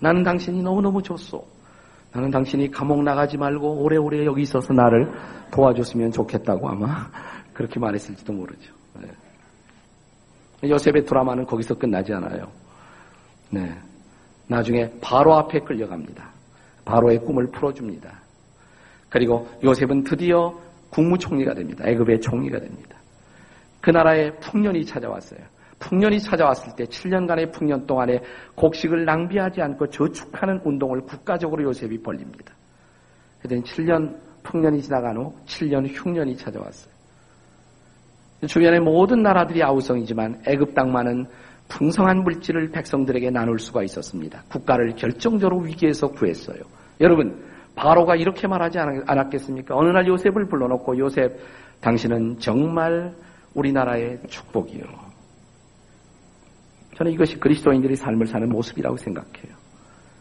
나는 0.00 0.22
당신이 0.22 0.62
너무너무 0.62 1.02
좋소. 1.02 1.44
나는 2.12 2.30
당신이 2.30 2.70
감옥 2.70 3.02
나가지 3.02 3.36
말고 3.36 3.82
오래오래 3.82 4.24
여기 4.24 4.42
있어서 4.42 4.72
나를 4.72 5.12
도와줬으면 5.52 6.10
좋겠다고 6.10 6.68
아마 6.68 7.08
그렇게 7.54 7.78
말했을지도 7.78 8.32
모르죠. 8.32 8.74
네. 9.00 10.68
요셉의 10.68 11.04
드라마는 11.04 11.46
거기서 11.46 11.74
끝나지 11.74 12.12
않아요. 12.14 12.48
네. 13.50 13.72
나중에 14.46 14.90
바로 15.00 15.34
앞에 15.34 15.60
끌려갑니다. 15.60 16.28
바로의 16.84 17.18
꿈을 17.20 17.46
풀어줍니다. 17.50 18.19
그리고 19.10 19.46
요셉은 19.62 20.04
드디어 20.04 20.54
국무총리가 20.90 21.54
됩니다. 21.54 21.84
애굽의 21.86 22.20
총리가 22.20 22.58
됩니다. 22.58 22.96
그 23.80 23.90
나라에 23.90 24.30
풍년이 24.38 24.84
찾아왔어요. 24.84 25.40
풍년이 25.80 26.20
찾아왔을 26.20 26.74
때 26.76 26.84
7년간의 26.84 27.52
풍년 27.52 27.86
동안에 27.86 28.20
곡식을 28.54 29.04
낭비하지 29.04 29.62
않고 29.62 29.88
저축하는 29.88 30.60
운동을 30.64 31.00
국가적으로 31.00 31.64
요셉이 31.64 32.02
벌립니다. 32.02 32.54
그랬더니 33.38 33.62
7년 33.62 34.16
풍년이 34.42 34.82
지나간 34.82 35.16
후 35.16 35.34
7년 35.46 35.86
흉년이 35.88 36.36
찾아왔어요. 36.36 36.92
주변의 38.46 38.80
모든 38.80 39.22
나라들이 39.22 39.62
아우성이지만 39.62 40.42
애굽 40.46 40.74
땅만은 40.74 41.26
풍성한 41.68 42.24
물질을 42.24 42.70
백성들에게 42.70 43.30
나눌 43.30 43.58
수가 43.58 43.82
있었습니다. 43.84 44.42
국가를 44.50 44.94
결정적으로 44.96 45.58
위기에서 45.60 46.08
구했어요. 46.08 46.60
여러분, 47.00 47.49
바로가 47.74 48.16
이렇게 48.16 48.46
말하지 48.46 48.78
않았겠습니까? 48.78 49.76
어느 49.76 49.88
날 49.88 50.06
요셉을 50.06 50.46
불러놓고 50.48 50.98
요셉, 50.98 51.38
당신은 51.80 52.38
정말 52.38 53.14
우리나라의 53.54 54.20
축복이요. 54.28 54.84
저는 56.96 57.12
이것이 57.12 57.38
그리스도인들이 57.38 57.96
삶을 57.96 58.26
사는 58.26 58.48
모습이라고 58.48 58.96
생각해요. 58.96 59.60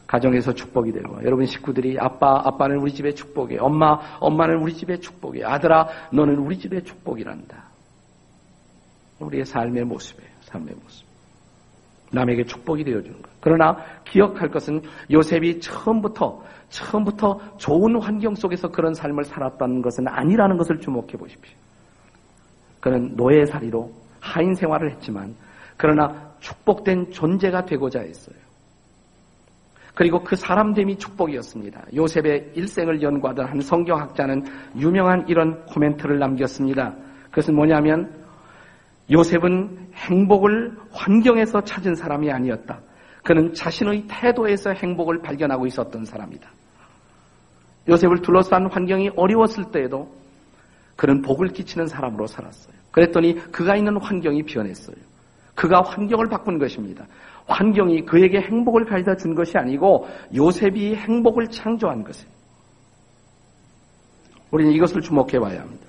가정에서 0.07 0.53
축복이 0.53 0.91
되고 0.91 1.23
여러분 1.23 1.45
식구들이 1.45 1.97
아빠 1.99 2.41
아빠는 2.43 2.77
우리 2.77 2.93
집의 2.93 3.13
축복이 3.13 3.57
엄마 3.59 3.99
엄마는 4.19 4.55
우리 4.57 4.73
집의 4.73 5.01
축복이 5.01 5.43
아들아 5.45 5.87
너는 6.13 6.37
우리 6.37 6.57
집의 6.57 6.83
축복이란다. 6.83 7.63
우리의 9.19 9.45
삶의 9.45 9.83
모습이에요. 9.83 10.31
삶의 10.41 10.73
모습. 10.81 11.08
남에게 12.11 12.43
축복이 12.43 12.83
되어주는 12.83 13.21
것. 13.21 13.31
그러나 13.39 13.77
기억할 14.05 14.49
것은 14.49 14.81
요셉이 15.11 15.59
처음부터 15.59 16.43
처음부터 16.69 17.39
좋은 17.57 17.99
환경 17.99 18.35
속에서 18.35 18.69
그런 18.69 18.93
삶을 18.93 19.23
살았다는 19.23 19.81
것은 19.81 20.07
아니라는 20.07 20.57
것을 20.57 20.79
주목해 20.79 21.13
보십시오. 21.13 21.57
그는 22.79 23.15
노예살이로 23.15 23.91
하인 24.19 24.53
생활을 24.53 24.91
했지만 24.91 25.35
그러나 25.77 26.29
축복된 26.39 27.11
존재가 27.11 27.65
되고자 27.65 28.01
했어요. 28.01 28.37
그리고 29.95 30.23
그 30.23 30.35
사람됨이 30.35 30.97
축복이었습니다. 30.97 31.87
요셉의 31.93 32.51
일생을 32.55 33.01
연구하던 33.01 33.45
한 33.45 33.59
성경학자는 33.59 34.45
유명한 34.77 35.25
이런 35.27 35.65
코멘트를 35.65 36.19
남겼습니다. 36.19 36.95
그것은 37.29 37.55
뭐냐면 37.55 38.09
요셉은 39.11 39.91
행복을 39.93 40.77
환경에서 40.91 41.61
찾은 41.61 41.95
사람이 41.95 42.31
아니었다. 42.31 42.79
그는 43.23 43.53
자신의 43.53 44.05
태도에서 44.07 44.71
행복을 44.71 45.21
발견하고 45.21 45.65
있었던 45.67 46.05
사람이다. 46.05 46.49
요셉을 47.87 48.21
둘러싼 48.21 48.67
환경이 48.71 49.11
어려웠을 49.15 49.65
때에도 49.71 50.09
그는 50.95 51.21
복을 51.21 51.49
끼치는 51.49 51.87
사람으로 51.87 52.27
살았어요. 52.27 52.75
그랬더니 52.91 53.35
그가 53.51 53.75
있는 53.75 53.97
환경이 53.97 54.43
변했어요. 54.43 54.95
그가 55.55 55.81
환경을 55.81 56.27
바꾼 56.29 56.59
것입니다. 56.59 57.05
환경이 57.47 58.05
그에게 58.05 58.41
행복을 58.41 58.85
가져다 58.85 59.15
준 59.15 59.33
것이 59.33 59.57
아니고 59.57 60.07
요셉이 60.35 60.95
행복을 60.95 61.47
창조한 61.47 62.03
것이에요. 62.03 62.31
우리는 64.51 64.71
이것을 64.73 65.01
주목해 65.01 65.39
봐야 65.39 65.61
합니다. 65.61 65.87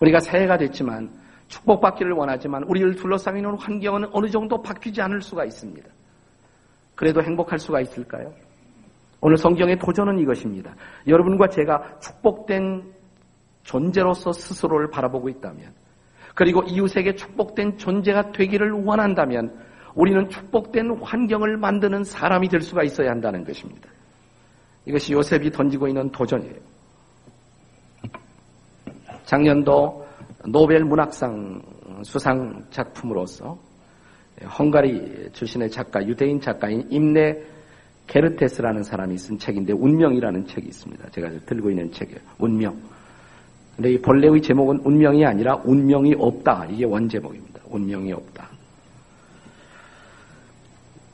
우리가 0.00 0.20
새해가 0.20 0.58
됐지만 0.58 1.10
축복받기를 1.54 2.12
원하지만 2.12 2.64
우리를 2.64 2.96
둘러싸고 2.96 3.36
있는 3.36 3.56
환경은 3.56 4.08
어느 4.12 4.28
정도 4.28 4.60
바뀌지 4.60 5.00
않을 5.02 5.22
수가 5.22 5.44
있습니다. 5.44 5.88
그래도 6.94 7.22
행복할 7.22 7.58
수가 7.58 7.80
있을까요? 7.80 8.32
오늘 9.20 9.36
성경의 9.36 9.78
도전은 9.78 10.18
이것입니다. 10.18 10.74
여러분과 11.06 11.48
제가 11.48 11.98
축복된 12.00 12.92
존재로서 13.62 14.32
스스로를 14.32 14.90
바라보고 14.90 15.28
있다면, 15.28 15.72
그리고 16.34 16.62
이웃에게 16.62 17.14
축복된 17.14 17.78
존재가 17.78 18.32
되기를 18.32 18.72
원한다면, 18.72 19.56
우리는 19.94 20.28
축복된 20.28 20.98
환경을 21.02 21.56
만드는 21.56 22.04
사람이 22.04 22.48
될 22.48 22.60
수가 22.60 22.82
있어야 22.82 23.10
한다는 23.10 23.44
것입니다. 23.44 23.88
이것이 24.86 25.12
요셉이 25.12 25.50
던지고 25.50 25.88
있는 25.88 26.10
도전이에요. 26.10 26.56
작년도 29.24 30.03
노벨 30.46 30.84
문학상 30.84 31.62
수상 32.02 32.64
작품으로서 32.70 33.58
헝가리 34.58 35.30
출신의 35.32 35.70
작가, 35.70 36.04
유대인 36.06 36.40
작가인 36.40 36.86
임내 36.90 37.38
게르테스라는 38.06 38.82
사람이 38.82 39.16
쓴 39.16 39.38
책인데 39.38 39.72
운명이라는 39.72 40.46
책이 40.46 40.66
있습니다. 40.66 41.08
제가 41.10 41.30
들고 41.46 41.70
있는 41.70 41.90
책이에요. 41.90 42.20
운명. 42.38 42.76
근데 43.76 43.92
이 43.92 43.98
본래의 43.98 44.40
제목은 44.42 44.80
운명이 44.84 45.24
아니라 45.24 45.56
운명이 45.64 46.14
없다. 46.18 46.66
이게 46.70 46.84
원제목입니다. 46.84 47.60
운명이 47.70 48.12
없다. 48.12 48.48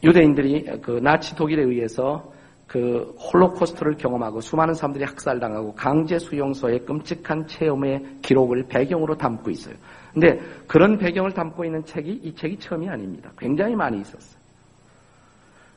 유대인들이 0.03 0.81
그 0.83 0.93
나치 1.03 1.37
독일에 1.37 1.63
의해서 1.63 2.33
그 2.71 3.13
홀로코스트를 3.19 3.97
경험하고 3.97 4.41
수많은 4.41 4.75
사람들이 4.75 5.03
학살당하고 5.03 5.75
강제 5.75 6.21
수용소의 6.21 6.85
끔찍한 6.85 7.49
체험의 7.49 8.19
기록을 8.23 8.67
배경으로 8.69 9.17
담고 9.17 9.51
있어요. 9.51 9.75
근데 10.13 10.39
그런 10.69 10.97
배경을 10.97 11.33
담고 11.33 11.65
있는 11.65 11.85
책이 11.85 12.21
이 12.23 12.33
책이 12.33 12.61
처음이 12.61 12.89
아닙니다. 12.89 13.33
굉장히 13.37 13.75
많이 13.75 14.01
있었어요. 14.01 14.41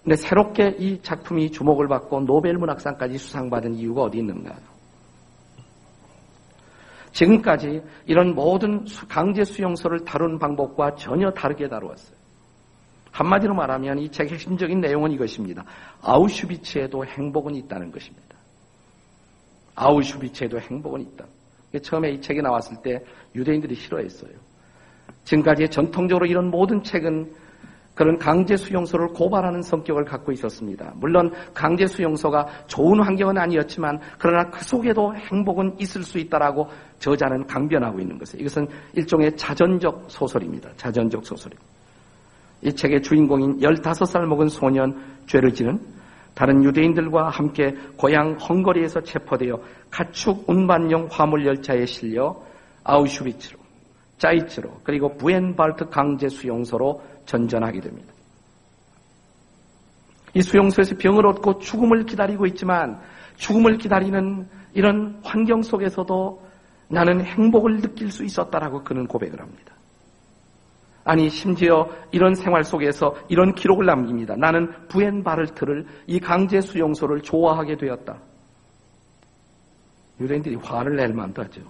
근데 0.04 0.16
새롭게 0.16 0.76
이 0.78 1.02
작품이 1.02 1.50
주목을 1.50 1.88
받고 1.88 2.26
노벨 2.26 2.60
문학상까지 2.60 3.18
수상받은 3.18 3.74
이유가 3.74 4.04
어디 4.04 4.20
있는가? 4.20 4.54
지금까지 7.12 7.82
이런 8.06 8.36
모든 8.36 8.86
강제 9.10 9.44
수용소를 9.44 10.06
다룬 10.06 10.38
방법과 10.38 10.94
전혀 10.94 11.32
다르게 11.32 11.68
다루었어요. 11.68 12.23
한마디로 13.14 13.54
말하면 13.54 14.00
이 14.00 14.10
책의 14.10 14.34
핵심적인 14.34 14.82
내용은 14.82 15.12
이것입니다. 15.12 15.64
아우슈비츠에도 16.02 17.06
행복은 17.06 17.56
있다는 17.56 17.92
것입니다. 17.92 18.36
아우슈비츠에도 19.76 20.60
행복은 20.60 21.02
있다. 21.02 21.26
처음에 21.82 22.12
이 22.12 22.22
책이 22.22 22.42
나왔을 22.42 22.78
때 22.84 23.04
유대인들이 23.36 23.76
싫어했어요. 23.76 24.32
지금까지 25.24 25.70
전통적으로 25.70 26.26
이런 26.26 26.50
모든 26.50 26.84
책은 26.84 27.32
그런 27.94 28.18
강제 28.18 28.58
수용소를 28.58 29.10
고발하는 29.10 29.62
성격을 29.62 30.06
갖고 30.06 30.32
있었습니다. 30.32 30.94
물론 30.96 31.32
강제 31.54 31.86
수용소가 31.86 32.66
좋은 32.66 33.00
환경은 33.00 33.38
아니었지만 33.38 34.00
그러나 34.18 34.50
그 34.50 34.64
속에도 34.64 35.16
행복은 35.16 35.76
있을 35.80 36.02
수 36.02 36.18
있다라고 36.18 36.68
저자는 36.98 37.46
강변하고 37.46 38.00
있는 38.00 38.18
것이에요. 38.18 38.42
이것은 38.42 38.68
일종의 38.94 39.38
자전적 39.38 40.06
소설입니다. 40.08 40.72
자전적 40.78 41.24
소설입니다. 41.24 41.73
이 42.64 42.74
책의 42.74 43.02
주인공인 43.02 43.60
15살 43.60 44.26
먹은 44.26 44.48
소년 44.50 44.96
죄를 45.28 45.54
지는 45.54 45.80
다른 46.34 46.64
유대인들과 46.64 47.30
함께 47.30 47.76
고향 47.98 48.34
헝거리에서 48.34 49.02
체포되어 49.02 49.60
가축 49.92 50.50
운반용 50.50 51.08
화물 51.12 51.46
열차에 51.46 51.86
실려 51.86 52.36
아우슈비츠로, 52.84 53.60
짜이츠로, 54.18 54.82
그리고 54.84 55.16
부엔발트 55.16 55.90
강제 55.90 56.28
수용소로 56.28 57.02
전전하게 57.26 57.82
됩니다. 57.82 58.14
이 60.34 60.42
수용소에서 60.42 60.96
병을 60.98 61.28
얻고 61.28 61.60
죽음을 61.60 62.06
기다리고 62.06 62.46
있지만 62.48 63.00
죽음을 63.38 63.78
기다리는 63.78 64.48
이런 64.74 65.20
환경 65.24 65.62
속에서도 65.62 66.42
나는 66.90 67.24
행복을 67.24 67.82
느낄 67.82 68.12
수 68.12 68.24
있었다라고 68.24 68.84
그는 68.84 69.08
고백을 69.08 69.40
합니다. 69.40 69.73
아니 71.06 71.30
심지어 71.30 71.88
이런 72.12 72.34
생활 72.34 72.64
속에서 72.64 73.16
이런 73.28 73.54
기록을 73.54 73.86
남깁니다. 73.86 74.36
나는 74.38 74.72
부엔바르트를 74.88 75.86
이 76.08 76.20
강제 76.20 76.62
수용소를 76.62 77.22
좋아하게 77.22 77.78
되었다. 77.78 78.20
유대인들이 80.20 80.56
화를 80.56 80.96
낼 80.96 81.14
만도 81.14 81.44
하죠. 81.44 81.62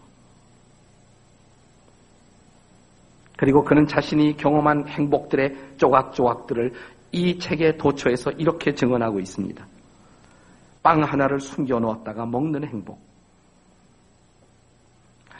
그리고 3.37 3.63
그는 3.63 3.87
자신이 3.87 4.37
경험한 4.37 4.87
행복들의 4.87 5.77
조각조각들을 5.77 6.71
이 7.11 7.39
책의 7.39 7.77
도처에서 7.77 8.31
이렇게 8.31 8.73
증언하고 8.73 9.19
있습니다. 9.19 9.65
빵 10.83 11.03
하나를 11.03 11.39
숨겨 11.39 11.79
놓았다가 11.79 12.25
먹는 12.25 12.65
행복. 12.65 12.99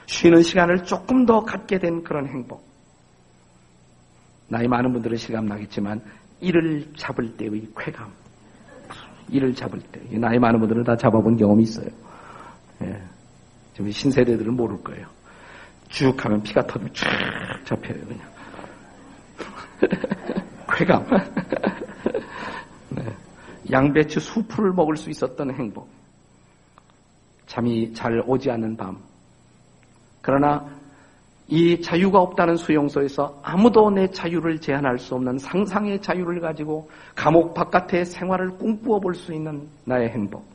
쉬는 0.06 0.42
시간을 0.42 0.84
조금 0.84 1.26
더 1.26 1.44
갖게 1.44 1.80
된 1.80 2.04
그런 2.04 2.28
행복. 2.28 2.73
나이 4.54 4.68
많은 4.68 4.94
분들은 4.94 5.18
실감나겠지만 5.18 6.00
이를 6.40 6.86
잡을 6.96 7.36
때의 7.36 7.68
쾌감. 7.76 8.12
이를 9.28 9.56
잡을 9.56 9.82
때. 9.92 10.00
나이 10.20 10.38
많은 10.38 10.60
분들은 10.60 10.84
다 10.84 10.96
잡아본 10.96 11.38
경험이 11.38 11.64
있어요. 11.64 11.88
예. 12.84 13.02
좀 13.74 13.90
신세대들은 13.90 14.56
모를 14.56 14.78
거예요. 14.84 15.08
쭉 15.90 16.24
하면 16.24 16.44
피가 16.44 16.68
터지면 16.68 16.94
쭉 16.94 17.06
잡혀요, 17.66 18.00
그냥. 18.06 18.22
쾌감. 20.70 21.08
네. 22.96 23.04
양배추 23.72 24.20
수프를 24.20 24.72
먹을 24.74 24.96
수 24.98 25.10
있었던 25.10 25.52
행복. 25.52 25.90
잠이 27.48 27.92
잘 27.96 28.22
오지 28.28 28.52
않는 28.52 28.78
밤. 28.78 29.00
그러나 30.22 30.64
이 31.48 31.82
자유가 31.82 32.20
없다는 32.22 32.56
수용소에서 32.56 33.40
아무도 33.44 33.90
내 33.90 34.08
자유를 34.08 34.60
제한할 34.60 34.98
수 34.98 35.16
없는 35.16 35.38
상상의 35.38 36.02
자유를 36.02 36.40
가지고 36.40 36.90
감옥 37.16 37.54
바깥의 37.54 38.06
생활을 38.06 38.52
꿈꾸어 38.58 39.00
볼 39.00 39.14
수 39.14 39.34
있는 39.34 39.68
나의 39.86 40.10
행복. 40.10 40.46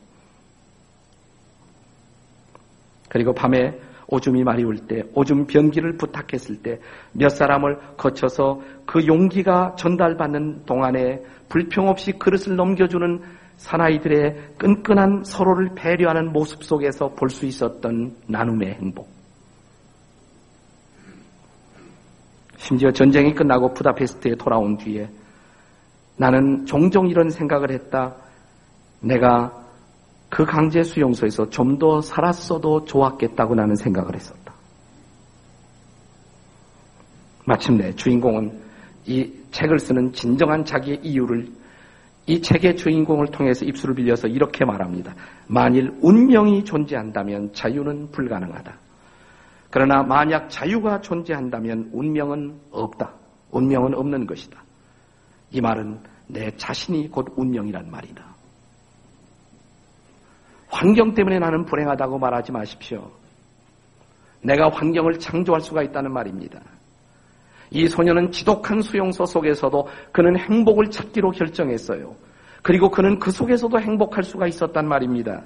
그리고 3.07 3.33
밤에 3.33 3.79
오줌이 4.07 4.43
올 4.63 4.77
때, 4.87 5.03
오줌 5.13 5.45
변기를 5.45 5.97
부탁했을 5.97 6.61
때, 6.63 6.79
몇 7.13 7.29
사람을 7.29 7.77
거쳐서 7.95 8.61
그 8.85 9.05
용기가 9.05 9.75
전달받는 9.77 10.65
동안에 10.65 11.21
불평 11.47 11.87
없이 11.87 12.13
그릇을 12.13 12.55
넘겨주는 12.55 13.21
사나이들의 13.57 14.55
끈끈한 14.57 15.23
서로를 15.23 15.71
배려하는 15.75 16.31
모습 16.31 16.63
속에서 16.63 17.09
볼 17.09 17.29
수 17.29 17.45
있었던 17.45 18.15
나눔의 18.27 18.73
행복. 18.75 19.18
심지어 22.59 22.91
전쟁이 22.91 23.33
끝나고 23.33 23.73
부다페스트에 23.73 24.35
돌아온 24.35 24.77
뒤에 24.77 25.09
나는 26.17 26.65
종종 26.65 27.07
이런 27.07 27.29
생각을 27.29 27.71
했다. 27.71 28.15
내가 29.01 29.53
그 30.29 30.45
강제 30.45 30.83
수용소에서 30.83 31.49
좀 31.49 31.79
더 31.79 32.01
살았어도 32.01 32.83
좋았겠다고 32.83 33.55
나는 33.55 33.75
생각을 33.75 34.13
했었다. 34.13 34.53
마침내 37.45 37.95
주인공은 37.95 38.59
이 39.05 39.31
책을 39.51 39.79
쓰는 39.79 40.11
진정한 40.11 40.65
자기의 40.65 40.99
이유를 41.01 41.47
이 42.27 42.41
책의 42.41 42.75
주인공을 42.75 43.27
통해서 43.27 43.65
입술을 43.65 43.95
빌려서 43.95 44.27
이렇게 44.27 44.65
말합니다. 44.65 45.15
만일 45.47 45.91
운명이 46.01 46.65
존재한다면 46.65 47.53
자유는 47.53 48.11
불가능하다. 48.11 48.88
그러나 49.71 50.01
만약 50.03 50.49
자유가 50.49 50.99
존재한다면 51.01 51.89
운명은 51.93 52.59
없다. 52.71 53.13
운명은 53.51 53.95
없는 53.95 54.25
것이다. 54.25 54.61
이 55.51 55.61
말은 55.61 55.99
내 56.27 56.51
자신이 56.57 57.09
곧 57.09 57.27
운명이란 57.35 57.89
말이다. 57.89 58.23
환경 60.69 61.13
때문에 61.13 61.39
나는 61.39 61.65
불행하다고 61.65 62.19
말하지 62.19 62.51
마십시오. 62.51 63.11
내가 64.41 64.69
환경을 64.69 65.19
창조할 65.19 65.61
수가 65.61 65.83
있다는 65.83 66.13
말입니다. 66.13 66.61
이 67.71 67.87
소녀는 67.87 68.31
지독한 68.31 68.81
수용소 68.81 69.25
속에서도 69.25 69.87
그는 70.11 70.37
행복을 70.37 70.89
찾기로 70.89 71.31
결정했어요. 71.31 72.15
그리고 72.61 72.89
그는 72.89 73.19
그 73.19 73.31
속에서도 73.31 73.79
행복할 73.79 74.23
수가 74.23 74.47
있었단 74.47 74.87
말입니다. 74.87 75.43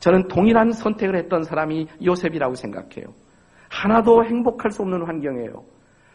저는 0.00 0.28
동일한 0.28 0.72
선택을 0.72 1.16
했던 1.16 1.42
사람이 1.42 1.88
요셉이라고 2.04 2.54
생각해요. 2.54 3.06
하나도 3.68 4.24
행복할 4.24 4.70
수 4.70 4.82
없는 4.82 5.06
환경이에요. 5.06 5.64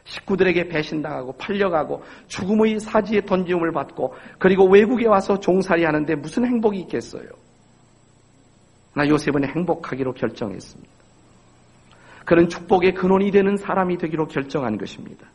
식구들에게 0.03 0.67
배신당하고 0.67 1.33
팔려가고 1.33 2.03
죽음의 2.27 2.79
사지에 2.79 3.21
던짐을 3.21 3.71
받고 3.71 4.15
그리고 4.39 4.67
외국에 4.67 5.07
와서 5.07 5.39
종살이 5.39 5.83
하는데 5.83 6.15
무슨 6.15 6.45
행복이 6.45 6.79
있겠어요. 6.81 7.29
나 8.95 9.07
요셉은 9.07 9.45
행복하기로 9.45 10.13
결정했습니다. 10.13 10.91
그는 12.25 12.49
축복의 12.49 12.93
근원이 12.93 13.31
되는 13.31 13.57
사람이 13.57 13.97
되기로 13.97 14.27
결정한 14.27 14.77
것입니다. 14.77 15.27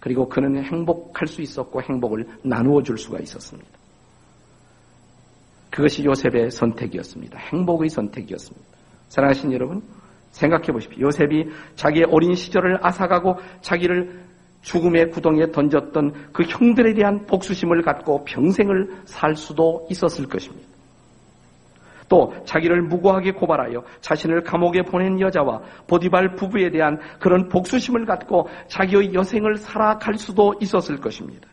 그리고 0.00 0.28
그는 0.28 0.62
행복할 0.62 1.26
수 1.26 1.42
있었고 1.42 1.82
행복을 1.82 2.26
나누어 2.42 2.82
줄 2.82 2.98
수가 2.98 3.18
있었습니다. 3.20 3.70
그것이 5.76 6.04
요셉의 6.04 6.50
선택이었습니다. 6.52 7.38
행복의 7.38 7.90
선택이었습니다. 7.90 8.66
사랑하신 9.08 9.52
여러분, 9.52 9.82
생각해 10.30 10.68
보십시오. 10.68 11.02
요셉이 11.02 11.50
자기의 11.74 12.06
어린 12.10 12.34
시절을 12.34 12.78
앗아가고 12.80 13.36
자기를 13.60 14.22
죽음의 14.62 15.10
구덩이에 15.10 15.50
던졌던 15.52 16.30
그 16.32 16.44
형들에 16.44 16.94
대한 16.94 17.26
복수심을 17.26 17.82
갖고 17.82 18.24
평생을 18.24 19.02
살 19.04 19.36
수도 19.36 19.86
있었을 19.90 20.26
것입니다. 20.26 20.66
또 22.08 22.32
자기를 22.46 22.80
무고하게 22.82 23.32
고발하여 23.32 23.84
자신을 24.00 24.44
감옥에 24.44 24.80
보낸 24.80 25.20
여자와 25.20 25.60
보디발 25.88 26.36
부부에 26.36 26.70
대한 26.70 26.98
그런 27.20 27.48
복수심을 27.48 28.06
갖고 28.06 28.48
자기의 28.68 29.12
여생을 29.12 29.58
살아갈 29.58 30.14
수도 30.14 30.54
있었을 30.58 31.00
것입니다. 31.00 31.48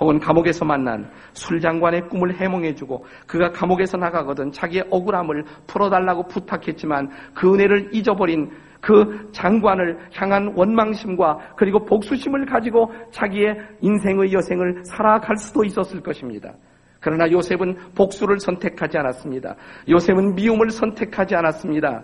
혹은 0.00 0.18
감옥에서 0.18 0.64
만난 0.64 1.10
술장관의 1.32 2.08
꿈을 2.08 2.40
해몽해주고 2.40 3.04
그가 3.26 3.50
감옥에서 3.50 3.96
나가거든 3.96 4.52
자기의 4.52 4.84
억울함을 4.90 5.44
풀어달라고 5.66 6.28
부탁했지만 6.28 7.10
그 7.34 7.52
은혜를 7.52 7.90
잊어버린 7.92 8.50
그 8.80 9.28
장관을 9.32 9.98
향한 10.14 10.52
원망심과 10.54 11.54
그리고 11.56 11.84
복수심을 11.84 12.46
가지고 12.46 12.92
자기의 13.10 13.56
인생의 13.80 14.32
여생을 14.32 14.84
살아갈 14.84 15.36
수도 15.36 15.64
있었을 15.64 16.00
것입니다. 16.00 16.52
그러나 17.00 17.30
요셉은 17.30 17.76
복수를 17.94 18.38
선택하지 18.40 18.98
않았습니다. 18.98 19.56
요셉은 19.88 20.34
미움을 20.34 20.70
선택하지 20.70 21.34
않았습니다. 21.34 22.02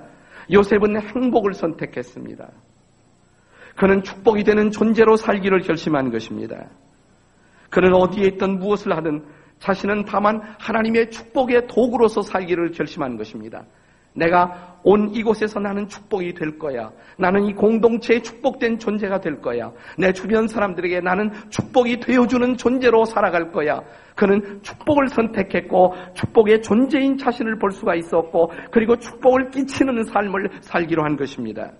요셉은 0.53 1.01
행복을 1.01 1.55
선택했습니다. 1.55 2.49
그는 3.77 4.03
축복이 4.03 4.45
되는 4.45 4.71
존재로 4.71 5.17
살기를 5.17 5.61
결심한 5.61 6.11
것입니다. 6.11 6.69
그는 7.75 7.93
어디에 7.93 8.29
있든 8.29 8.61
무엇을 8.61 8.97
하든 8.97 9.25
자신은 9.59 10.05
다만 10.05 10.41
하나님의 10.61 11.11
축복의 11.11 11.67
도구로서 11.67 12.23
살기를 12.23 12.71
결심한 12.71 13.17
것입니다. 13.17 13.65
내가 14.13 14.79
온 14.85 15.13
이곳에서 15.13 15.59
나는 15.59 15.89
축복이 15.89 16.35
될 16.35 16.57
거야. 16.57 16.93
나는 17.19 17.47
이 17.47 17.53
공동체의 17.53 18.23
축복된 18.23 18.79
존재가 18.79 19.19
될 19.19 19.41
거야. 19.41 19.73
내 19.99 20.13
주변 20.13 20.47
사람들에게 20.47 21.01
나는 21.01 21.33
축복이 21.51 21.99
되어주는 21.99 22.57
존재로 22.57 23.07
살아갈 23.07 23.51
거야. 23.51 23.83
그는 24.15 24.63
축복을 24.63 25.09
선택했고 25.09 25.95
축복의 26.15 26.63
존재인 26.63 27.19
자신을 27.19 27.59
볼 27.59 27.73
수가 27.73 27.97
있었고 27.97 28.53
그리고 28.71 28.97
축복을 28.97 29.51
끼치는 29.51 30.05
삶을 30.05 30.49
살기로 30.61 31.03
한 31.03 31.17
것입니다. 31.17 31.73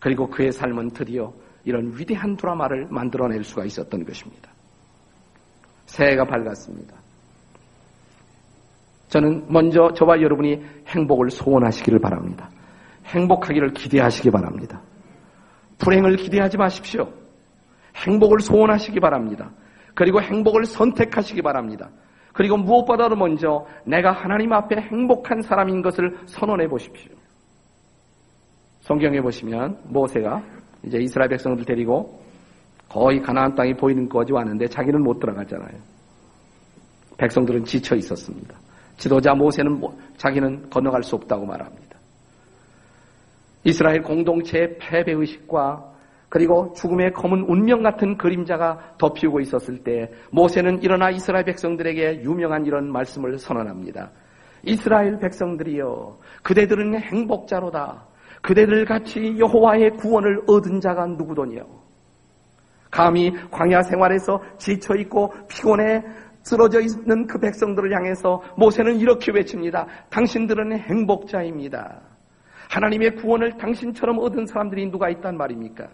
그리고 0.00 0.28
그의 0.28 0.50
삶은 0.50 0.90
드디어 0.90 1.32
이런 1.64 1.92
위대한 1.96 2.36
드라마를 2.36 2.86
만들어낼 2.90 3.42
수가 3.44 3.64
있었던 3.64 4.04
것입니다. 4.04 4.50
새해가 5.86 6.24
밝았습니다. 6.24 6.94
저는 9.08 9.46
먼저 9.48 9.92
저와 9.94 10.20
여러분이 10.20 10.64
행복을 10.88 11.30
소원하시기를 11.30 12.00
바랍니다. 12.00 12.50
행복하기를 13.06 13.72
기대하시기 13.72 14.30
바랍니다. 14.30 14.82
불행을 15.78 16.16
기대하지 16.16 16.56
마십시오. 16.56 17.12
행복을 17.96 18.40
소원하시기 18.40 18.98
바랍니다. 19.00 19.50
그리고 19.94 20.20
행복을 20.20 20.64
선택하시기 20.64 21.42
바랍니다. 21.42 21.90
그리고 22.32 22.56
무엇보다도 22.56 23.14
먼저 23.14 23.64
내가 23.86 24.10
하나님 24.10 24.52
앞에 24.52 24.76
행복한 24.80 25.42
사람인 25.42 25.82
것을 25.82 26.18
선언해 26.26 26.66
보십시오. 26.66 27.12
성경에 28.80 29.20
보시면 29.20 29.78
모세가 29.84 30.42
이제 30.86 30.98
이스라엘 30.98 31.28
백성들 31.30 31.64
데리고 31.64 32.20
거의 32.88 33.20
가나안 33.20 33.54
땅이 33.54 33.74
보이는 33.74 34.08
거지 34.08 34.32
왔는데 34.32 34.68
자기는 34.68 35.02
못 35.02 35.18
들어갔잖아요. 35.18 35.78
백성들은 37.16 37.64
지쳐 37.64 37.96
있었습니다. 37.96 38.54
지도자 38.96 39.34
모세는 39.34 39.80
뭐, 39.80 39.96
자기는 40.16 40.70
건너갈 40.70 41.02
수 41.02 41.16
없다고 41.16 41.46
말합니다. 41.46 41.98
이스라엘 43.64 44.02
공동체의 44.02 44.76
패배 44.78 45.12
의식과 45.12 45.92
그리고 46.28 46.72
죽음의 46.74 47.12
검은 47.12 47.42
운명 47.48 47.82
같은 47.82 48.16
그림자가 48.16 48.96
덮이고 48.98 49.40
있었을 49.40 49.84
때 49.84 50.10
모세는 50.30 50.82
일어나 50.82 51.10
이스라엘 51.10 51.44
백성들에게 51.44 52.22
유명한 52.22 52.66
이런 52.66 52.90
말씀을 52.90 53.38
선언합니다. 53.38 54.10
이스라엘 54.64 55.18
백성들이여 55.18 56.18
그대들은 56.42 57.00
행복자로다. 57.00 58.04
그대들 58.44 58.84
같이 58.84 59.38
여호와의 59.38 59.92
구원을 59.96 60.42
얻은 60.46 60.78
자가 60.78 61.06
누구더냐? 61.06 61.62
감히 62.90 63.32
광야 63.50 63.82
생활에서 63.82 64.38
지쳐 64.58 64.94
있고 64.96 65.32
피곤해 65.48 66.02
쓰러져 66.42 66.80
있는 66.80 67.26
그 67.26 67.38
백성들을 67.38 67.90
향해서 67.96 68.42
모세는 68.58 68.96
이렇게 68.96 69.32
외칩니다. 69.32 69.86
당신들은 70.10 70.78
행복자입니다. 70.78 72.02
하나님의 72.68 73.14
구원을 73.16 73.56
당신처럼 73.56 74.18
얻은 74.18 74.44
사람들이 74.44 74.90
누가 74.90 75.08
있단 75.08 75.38
말입니까? 75.38 75.88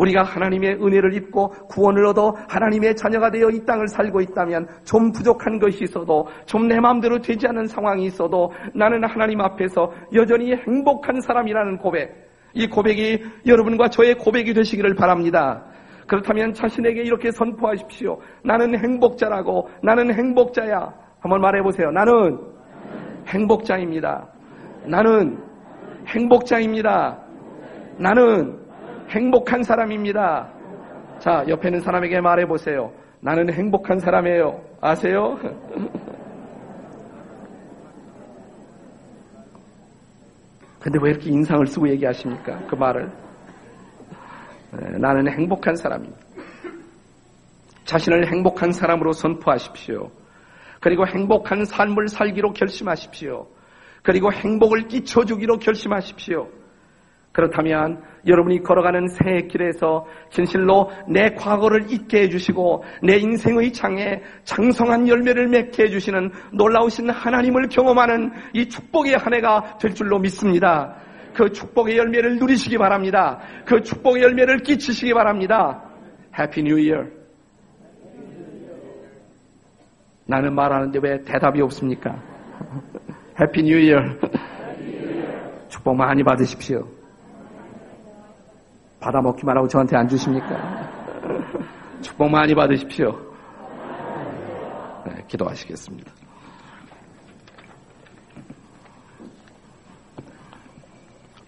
우리가 0.00 0.22
하나님의 0.22 0.82
은혜를 0.82 1.14
입고 1.14 1.48
구원을 1.68 2.06
얻어 2.06 2.34
하나님의 2.48 2.96
자녀가 2.96 3.30
되어 3.30 3.50
이 3.50 3.64
땅을 3.66 3.86
살고 3.88 4.20
있다면 4.22 4.66
좀 4.84 5.12
부족한 5.12 5.58
것이 5.58 5.84
있어도 5.84 6.26
좀 6.46 6.70
내 6.70 6.78
마음대로 6.78 7.18
되지 7.20 7.48
않는 7.48 7.66
상황이 7.66 8.04
있어도 8.04 8.52
나는 8.72 9.02
하나님 9.04 9.40
앞에서 9.40 9.92
여전히 10.14 10.54
행복한 10.54 11.20
사람이라는 11.20 11.78
고백, 11.78 12.30
이 12.54 12.68
고백이 12.68 13.24
여러분과 13.44 13.88
저의 13.88 14.14
고백이 14.14 14.54
되시기를 14.54 14.94
바랍니다. 14.94 15.64
그렇다면 16.06 16.54
자신에게 16.54 17.02
이렇게 17.02 17.32
선포하십시오. 17.32 18.20
나는 18.44 18.78
행복자라고, 18.78 19.68
나는 19.82 20.14
행복자야. 20.14 20.94
한번 21.18 21.40
말해보세요. 21.40 21.90
나는 21.90 22.38
행복자입니다. 23.26 24.28
나는 24.86 25.38
행복자입니다. 26.06 27.18
나는 27.98 28.58
행복한 29.10 29.62
사람입니다. 29.62 30.48
자, 31.18 31.44
옆에 31.48 31.68
있는 31.68 31.80
사람에게 31.80 32.20
말해보세요. 32.20 32.92
나는 33.20 33.52
행복한 33.52 33.98
사람이에요. 33.98 34.64
아세요? 34.80 35.36
근데 40.80 40.98
왜 41.02 41.10
이렇게 41.10 41.28
인상을 41.28 41.66
쓰고 41.66 41.88
얘기하십니까? 41.90 42.58
그 42.66 42.74
말을. 42.76 43.10
네, 44.72 44.98
나는 44.98 45.30
행복한 45.30 45.74
사람입니다. 45.74 46.18
자신을 47.84 48.28
행복한 48.28 48.72
사람으로 48.72 49.12
선포하십시오. 49.12 50.10
그리고 50.80 51.06
행복한 51.06 51.64
삶을 51.64 52.08
살기로 52.08 52.52
결심하십시오. 52.52 53.46
그리고 54.02 54.32
행복을 54.32 54.88
끼쳐주기로 54.88 55.58
결심하십시오. 55.58 56.48
그렇다면 57.32 58.02
여러분이 58.26 58.62
걸어가는 58.62 59.08
새 59.08 59.46
길에서 59.48 60.06
진실로 60.30 60.90
내 61.08 61.30
과거를 61.30 61.90
잊게 61.90 62.22
해주시고 62.22 62.84
내 63.02 63.16
인생의 63.16 63.72
장에 63.72 64.22
장성한 64.44 65.08
열매를 65.08 65.48
맺게 65.48 65.84
해주시는 65.84 66.30
놀라우신 66.52 67.10
하나님을 67.10 67.68
경험하는 67.68 68.32
이 68.54 68.68
축복의 68.68 69.16
한 69.16 69.34
해가 69.34 69.78
될 69.80 69.94
줄로 69.94 70.18
믿습니다. 70.18 70.96
그 71.34 71.50
축복의 71.50 71.96
열매를 71.96 72.38
누리시기 72.38 72.76
바랍니다. 72.78 73.38
그 73.64 73.80
축복의 73.80 74.22
열매를 74.22 74.58
끼치시기 74.58 75.14
바랍니다. 75.14 75.82
Happy 76.38 76.62
New 76.62 76.78
Year. 76.78 77.04
나는 80.26 80.54
말하는데 80.54 80.98
왜 81.02 81.22
대답이 81.24 81.60
없습니까? 81.62 82.20
Happy 83.40 83.62
New 83.62 83.78
Year. 83.78 83.98
축복 85.68 85.96
많이 85.96 86.22
받으십시오. 86.22 86.99
받아먹기만 89.00 89.56
하고 89.56 89.66
저한테 89.66 89.96
안 89.96 90.08
주십니까? 90.08 90.88
축복 92.02 92.30
많이 92.30 92.54
받으십시오. 92.54 93.18
네, 95.06 95.24
기도하시겠습니다. 95.26 96.12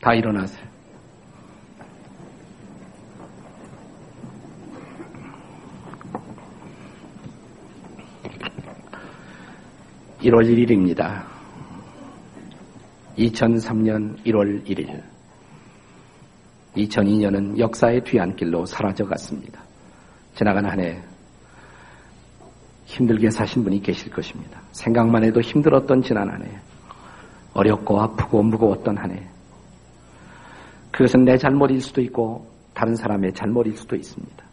他일어나세요 0.01 0.73
1월 10.23 10.47
1일입니다. 10.47 11.25
2003년 13.19 14.25
1월 14.25 14.65
1일. 14.65 15.12
2002년은 16.77 17.59
역사의 17.59 18.03
뒤안길로 18.05 18.67
사라져 18.67 19.07
갔습니다. 19.07 19.61
지나간 20.35 20.65
한 20.65 20.81
해 20.81 21.03
힘들게 22.93 23.31
사신 23.31 23.65
분이 23.65 23.83
계실 23.83 24.11
것입니다. 24.11 24.61
생각만 24.73 25.25
해도 25.25 25.41
힘들었던 25.41 26.03
지난 26.03 26.31
한 26.31 26.43
해. 26.45 26.51
어렵고 27.55 28.01
아프고 28.01 28.43
무거웠던 28.43 28.99
한 28.99 29.13
해. 29.13 29.23
그것은 30.91 31.25
내 31.25 31.39
잘못일 31.39 31.81
수도 31.81 32.03
있고 32.03 32.47
다른 32.75 32.95
사람의 32.95 33.33
잘못일 33.33 33.77
수도 33.77 33.97
있습니다. 33.97 34.45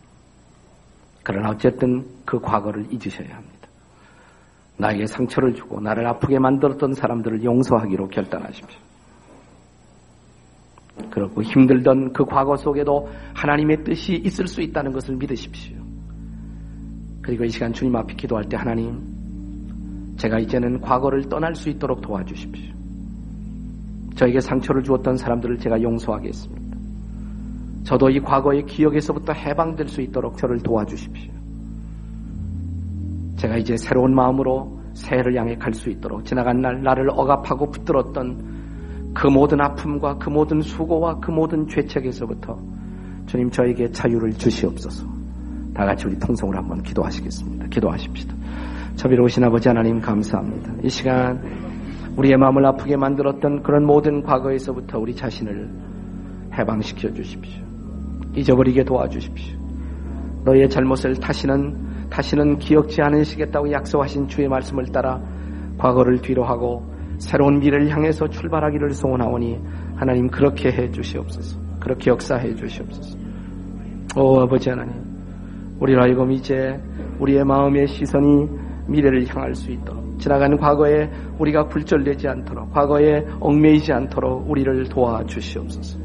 그러나 1.23 1.49
어쨌든 1.49 2.05
그 2.25 2.39
과거를 2.39 2.87
잊으셔야 2.91 3.35
합니다. 3.35 3.67
나에게 4.77 5.05
상처를 5.05 5.53
주고 5.53 5.81
나를 5.81 6.07
아프게 6.07 6.39
만들었던 6.39 6.93
사람들을 6.93 7.43
용서하기로 7.43 8.07
결단하십시오. 8.07 8.79
그렇고 11.09 11.41
힘들던 11.41 12.13
그 12.13 12.25
과거 12.25 12.55
속에도 12.55 13.09
하나님의 13.33 13.83
뜻이 13.83 14.13
있을 14.13 14.47
수 14.47 14.61
있다는 14.61 14.91
것을 14.91 15.15
믿으십시오. 15.15 15.77
그리고 17.21 17.45
이 17.45 17.49
시간 17.49 17.73
주님 17.73 17.95
앞에 17.95 18.15
기도할 18.15 18.45
때 18.45 18.57
하나님, 18.57 18.99
제가 20.17 20.39
이제는 20.39 20.81
과거를 20.81 21.29
떠날 21.29 21.55
수 21.55 21.69
있도록 21.69 22.01
도와주십시오. 22.01 22.73
저에게 24.15 24.39
상처를 24.39 24.83
주었던 24.83 25.15
사람들을 25.15 25.57
제가 25.59 25.81
용서하겠습니다. 25.81 26.77
저도 27.83 28.09
이 28.09 28.19
과거의 28.19 28.65
기억에서부터 28.65 29.33
해방될 29.33 29.87
수 29.87 30.01
있도록 30.01 30.37
저를 30.37 30.59
도와주십시오. 30.59 31.31
제가 33.37 33.57
이제 33.57 33.77
새로운 33.77 34.13
마음으로 34.13 34.79
새해를 34.93 35.35
향해 35.37 35.55
갈 35.55 35.73
수 35.73 35.89
있도록 35.89 36.25
지나간 36.25 36.61
날 36.61 36.83
나를 36.83 37.09
억압하고 37.11 37.71
붙들었던 37.71 38.58
그 39.13 39.27
모든 39.27 39.59
아픔과 39.61 40.17
그 40.17 40.29
모든 40.29 40.61
수고와 40.61 41.19
그 41.19 41.31
모든 41.31 41.67
죄책에서부터 41.67 42.57
주님 43.25 43.49
저에게 43.49 43.91
자유를 43.91 44.33
주시옵소서. 44.33 45.05
다 45.73 45.85
같이 45.85 46.07
우리 46.07 46.17
통성을 46.19 46.55
한번 46.55 46.81
기도하시겠습니다. 46.83 47.67
기도하십시다. 47.67 48.35
자비로우신 48.95 49.43
아버지 49.43 49.67
하나님 49.67 50.01
감사합니다. 50.01 50.73
이 50.83 50.89
시간 50.89 51.41
우리의 52.17 52.37
마음을 52.37 52.65
아프게 52.65 52.97
만들었던 52.97 53.63
그런 53.63 53.85
모든 53.85 54.21
과거에서부터 54.23 54.99
우리 54.99 55.15
자신을 55.15 55.69
해방시켜 56.57 57.13
주십시오. 57.13 57.63
잊어버리게 58.35 58.83
도와주십시오. 58.83 59.57
너의 60.43 60.69
잘못을 60.69 61.15
다시는 61.15 62.09
다시는 62.09 62.57
기억지 62.57 63.01
않으시겠다고 63.01 63.71
약속하신 63.71 64.27
주의 64.27 64.47
말씀을 64.47 64.87
따라 64.87 65.21
과거를 65.77 66.21
뒤로 66.21 66.43
하고 66.43 66.83
새로운 67.19 67.59
미래를 67.59 67.89
향해서 67.89 68.27
출발하기를 68.29 68.91
소원하오니 68.91 69.59
하나님 69.95 70.29
그렇게 70.29 70.71
해 70.71 70.89
주시옵소서. 70.89 71.59
그렇게 71.79 72.09
역사해 72.09 72.55
주시옵소서. 72.55 73.17
오 74.17 74.39
아버지 74.39 74.69
하나님, 74.69 74.93
우리로 75.79 76.01
하여금 76.01 76.31
이제 76.31 76.79
우리의 77.19 77.43
마음의 77.43 77.87
시선이 77.87 78.47
미래를 78.87 79.27
향할 79.27 79.53
수 79.53 79.71
있도록 79.71 80.19
지나간 80.19 80.57
과거에 80.57 81.09
우리가 81.37 81.67
굴절되지 81.67 82.27
않도록 82.27 82.71
과거에 82.73 83.25
얽매이지 83.39 83.93
않도록 83.93 84.49
우리를 84.49 84.89
도와 84.89 85.23
주시옵소서. 85.25 85.99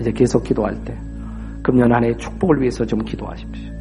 이제 0.00 0.12
계속 0.12 0.42
기도할 0.44 0.74
때 0.84 0.96
금년 1.62 1.92
한해 1.92 2.16
축복을 2.16 2.60
위해서 2.60 2.84
좀 2.84 3.00
기도하십시오. 3.04 3.73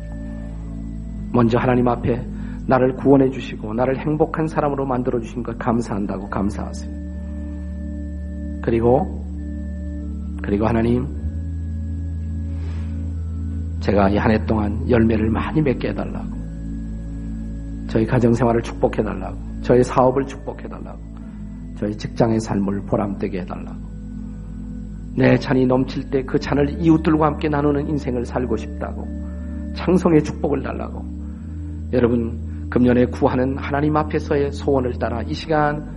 먼저 1.33 1.57
하나님 1.57 1.87
앞에 1.87 2.25
나를 2.67 2.95
구원해 2.95 3.29
주시고 3.29 3.73
나를 3.73 3.97
행복한 3.99 4.47
사람으로 4.47 4.85
만들어 4.85 5.19
주신 5.19 5.43
것 5.43 5.57
감사한다고 5.57 6.29
감사하세요. 6.29 6.93
그리고 8.61 9.21
그리고 10.41 10.65
하나님 10.67 11.05
제가 13.81 14.09
이 14.09 14.17
한 14.17 14.31
해 14.31 14.45
동안 14.45 14.89
열매를 14.89 15.29
많이 15.29 15.61
맺게 15.61 15.89
해달라고 15.89 16.25
저희 17.87 18.05
가정 18.05 18.33
생활을 18.33 18.61
축복해 18.61 19.03
달라고 19.03 19.37
저희 19.61 19.83
사업을 19.83 20.25
축복해 20.25 20.67
달라고 20.69 20.99
저희 21.77 21.95
직장의 21.97 22.39
삶을 22.39 22.81
보람되게 22.85 23.41
해달라고 23.41 23.77
내 25.17 25.37
잔이 25.37 25.65
넘칠 25.65 26.09
때 26.09 26.23
그 26.23 26.39
잔을 26.39 26.81
이웃들과 26.81 27.25
함께 27.27 27.49
나누는 27.49 27.89
인생을 27.89 28.25
살고 28.25 28.55
싶다고 28.57 29.05
창성의 29.75 30.23
축복을 30.23 30.63
달라고 30.63 31.12
여러분 31.93 32.67
금년에 32.71 33.05
구하는 33.05 33.55
하나님 33.55 33.95
앞에서의 33.95 34.51
소원을 34.51 34.93
따라 34.97 35.21
이 35.21 35.33
시간 35.35 35.87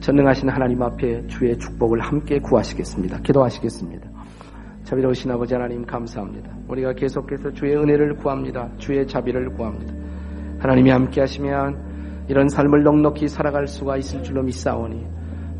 전능하신 0.00 0.50
하나님 0.50 0.82
앞에 0.82 1.26
주의 1.26 1.58
축복을 1.58 2.00
함께 2.00 2.38
구하시겠습니다. 2.38 3.20
기도하시겠습니다. 3.20 4.10
자비로우신 4.84 5.30
아버지 5.30 5.54
하나님 5.54 5.86
감사합니다. 5.86 6.50
우리가 6.68 6.92
계속해서 6.92 7.52
주의 7.52 7.74
은혜를 7.74 8.16
구합니다. 8.16 8.68
주의 8.76 9.06
자비를 9.06 9.54
구합니다. 9.54 9.94
하나님이 10.58 10.90
함께 10.90 11.22
하시면 11.22 12.26
이런 12.28 12.50
삶을 12.50 12.82
넉넉히 12.82 13.26
살아갈 13.26 13.66
수가 13.66 13.96
있을 13.96 14.22
줄로 14.22 14.42
믿사오니 14.42 15.06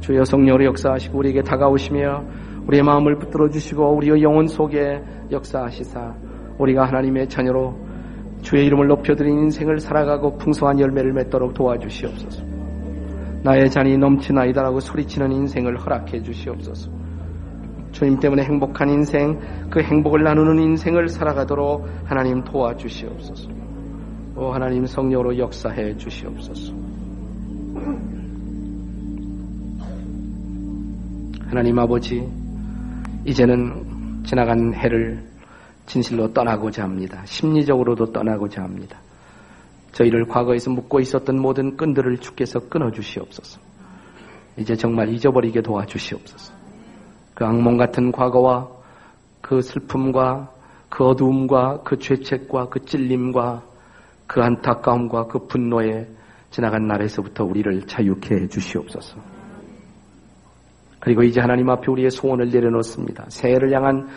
주여 0.01 0.27
성령으로 0.27 0.67
역사하시고 0.67 1.17
우리에게 1.17 1.41
다가오시며 1.43 2.25
우리의 2.67 2.83
마음을 2.83 3.17
붙들어 3.19 3.49
주시고 3.49 3.97
우리의 3.97 4.23
영혼 4.23 4.49
속에 4.49 5.03
역사하시사 5.31 6.15
우리가 6.59 6.85
하나님의 6.85 7.31
자녀로 7.31 7.82
주의 8.43 8.67
이름을 8.67 8.89
높여드린 8.89 9.39
인생을 9.39 9.81
살아가고 9.81 10.37
풍성한 10.37 10.81
열매를 10.81 11.13
맺도록 11.13 11.55
도와주시옵소서. 11.55 12.43
나의 13.43 13.71
잔이 13.71 13.97
넘치나이다라고 13.99 14.81
소리치는 14.81 15.33
인생을 15.33 15.79
허락해 15.79 16.23
주시옵소서. 16.23 16.91
주님 17.93 18.19
때문에 18.21 18.45
행복한 18.45 18.89
인생, 18.89 19.39
그 19.71 19.81
행복을 19.81 20.23
나누는 20.23 20.63
인생을 20.63 21.09
살아가도록 21.09 21.89
하나님 22.05 22.43
도와주시옵소서. 22.45 23.51
오 24.37 24.51
하나님 24.51 24.87
성령으로 24.87 25.39
역사해 25.39 25.97
주시옵소서. 25.97 26.73
하나님 31.47 31.79
아버지, 31.79 32.27
이제는 33.27 34.23
지나간 34.25 34.73
해를 34.73 35.23
진실로 35.87 36.33
떠나고자 36.33 36.85
합니다. 36.85 37.23
심리적으로도 37.25 38.13
떠나고자 38.13 38.63
합니다. 38.63 38.99
저희를 39.93 40.27
과거에서 40.27 40.71
묶고 40.71 41.01
있었던 41.01 41.39
모든 41.39 41.77
끈들을 41.77 42.19
주께서 42.19 42.61
끊어주시옵소서. 42.69 43.61
이제 44.57 44.75
정말 44.75 45.09
잊어버리게 45.09 45.63
도와주시옵소서. 45.63 46.55
그 47.35 47.45
악몽 47.45 47.77
같은 47.77 48.13
과거와 48.13 48.69
그 49.41 49.61
슬픔과 49.61 50.51
그 50.89 51.05
어두움과 51.05 51.83
그 51.85 51.99
죄책과 51.99 52.69
그 52.69 52.85
찔림과 52.85 53.63
그 54.27 54.43
안타까움과 54.43 55.27
그 55.27 55.47
분노에 55.47 56.07
지나간 56.51 56.87
날에서부터 56.87 57.45
우리를 57.45 57.87
자유케 57.87 58.35
해 58.35 58.47
주시옵소서. 58.47 59.19
그리고 61.01 61.23
이제 61.23 61.41
하나님 61.41 61.69
앞에 61.71 61.91
우리의 61.91 62.11
소원을 62.11 62.51
내려놓습니다. 62.51 63.27
새해를 63.29 63.75
향한 63.75 64.09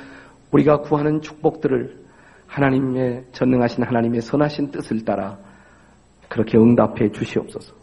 우리가 0.51 0.81
구하는 0.81 1.21
축복들을 1.21 2.05
하나님의 2.47 3.25
전능하신 3.31 3.83
하나님의 3.83 4.21
선하신 4.21 4.71
뜻을 4.71 5.03
따라 5.03 5.37
그렇게 6.29 6.57
응답해 6.57 7.11
주시옵소서. 7.11 7.73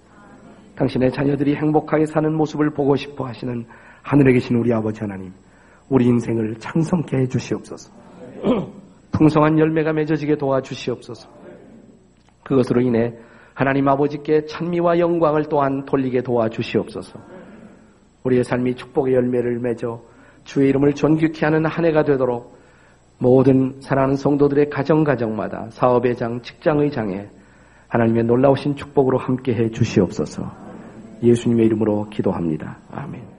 당신의 0.76 1.12
자녀들이 1.12 1.54
행복하게 1.54 2.06
사는 2.06 2.32
모습을 2.34 2.70
보고 2.70 2.96
싶어 2.96 3.26
하시는 3.26 3.66
하늘에 4.02 4.32
계신 4.32 4.56
우리 4.56 4.72
아버지 4.72 5.00
하나님, 5.00 5.32
우리 5.88 6.06
인생을 6.06 6.56
창성케 6.58 7.16
해 7.18 7.26
주시옵소서. 7.26 7.92
풍성한 9.12 9.58
열매가 9.58 9.92
맺어지게 9.92 10.36
도와주시옵소서. 10.36 11.28
그것으로 12.44 12.80
인해 12.80 13.14
하나님 13.54 13.86
아버지께 13.88 14.46
찬미와 14.46 14.98
영광을 14.98 15.44
또한 15.48 15.84
돌리게 15.84 16.22
도와주시옵소서. 16.22 17.20
우리의 18.24 18.44
삶이 18.44 18.76
축복의 18.76 19.14
열매를 19.14 19.58
맺어 19.60 20.00
주의 20.44 20.68
이름을 20.68 20.94
존귀케 20.94 21.44
하는 21.44 21.66
한 21.66 21.84
해가 21.84 22.04
되도록 22.04 22.58
모든 23.18 23.80
사랑하는 23.80 24.16
성도들의 24.16 24.70
가정가정마다 24.70 25.68
사업의 25.70 26.16
장, 26.16 26.40
직장의 26.42 26.90
장에 26.90 27.28
하나님의 27.88 28.24
놀라우신 28.24 28.74
축복으로 28.76 29.18
함께 29.18 29.54
해 29.54 29.70
주시옵소서. 29.70 30.50
예수님의 31.22 31.66
이름으로 31.66 32.08
기도합니다. 32.10 32.78
아멘. 32.90 33.31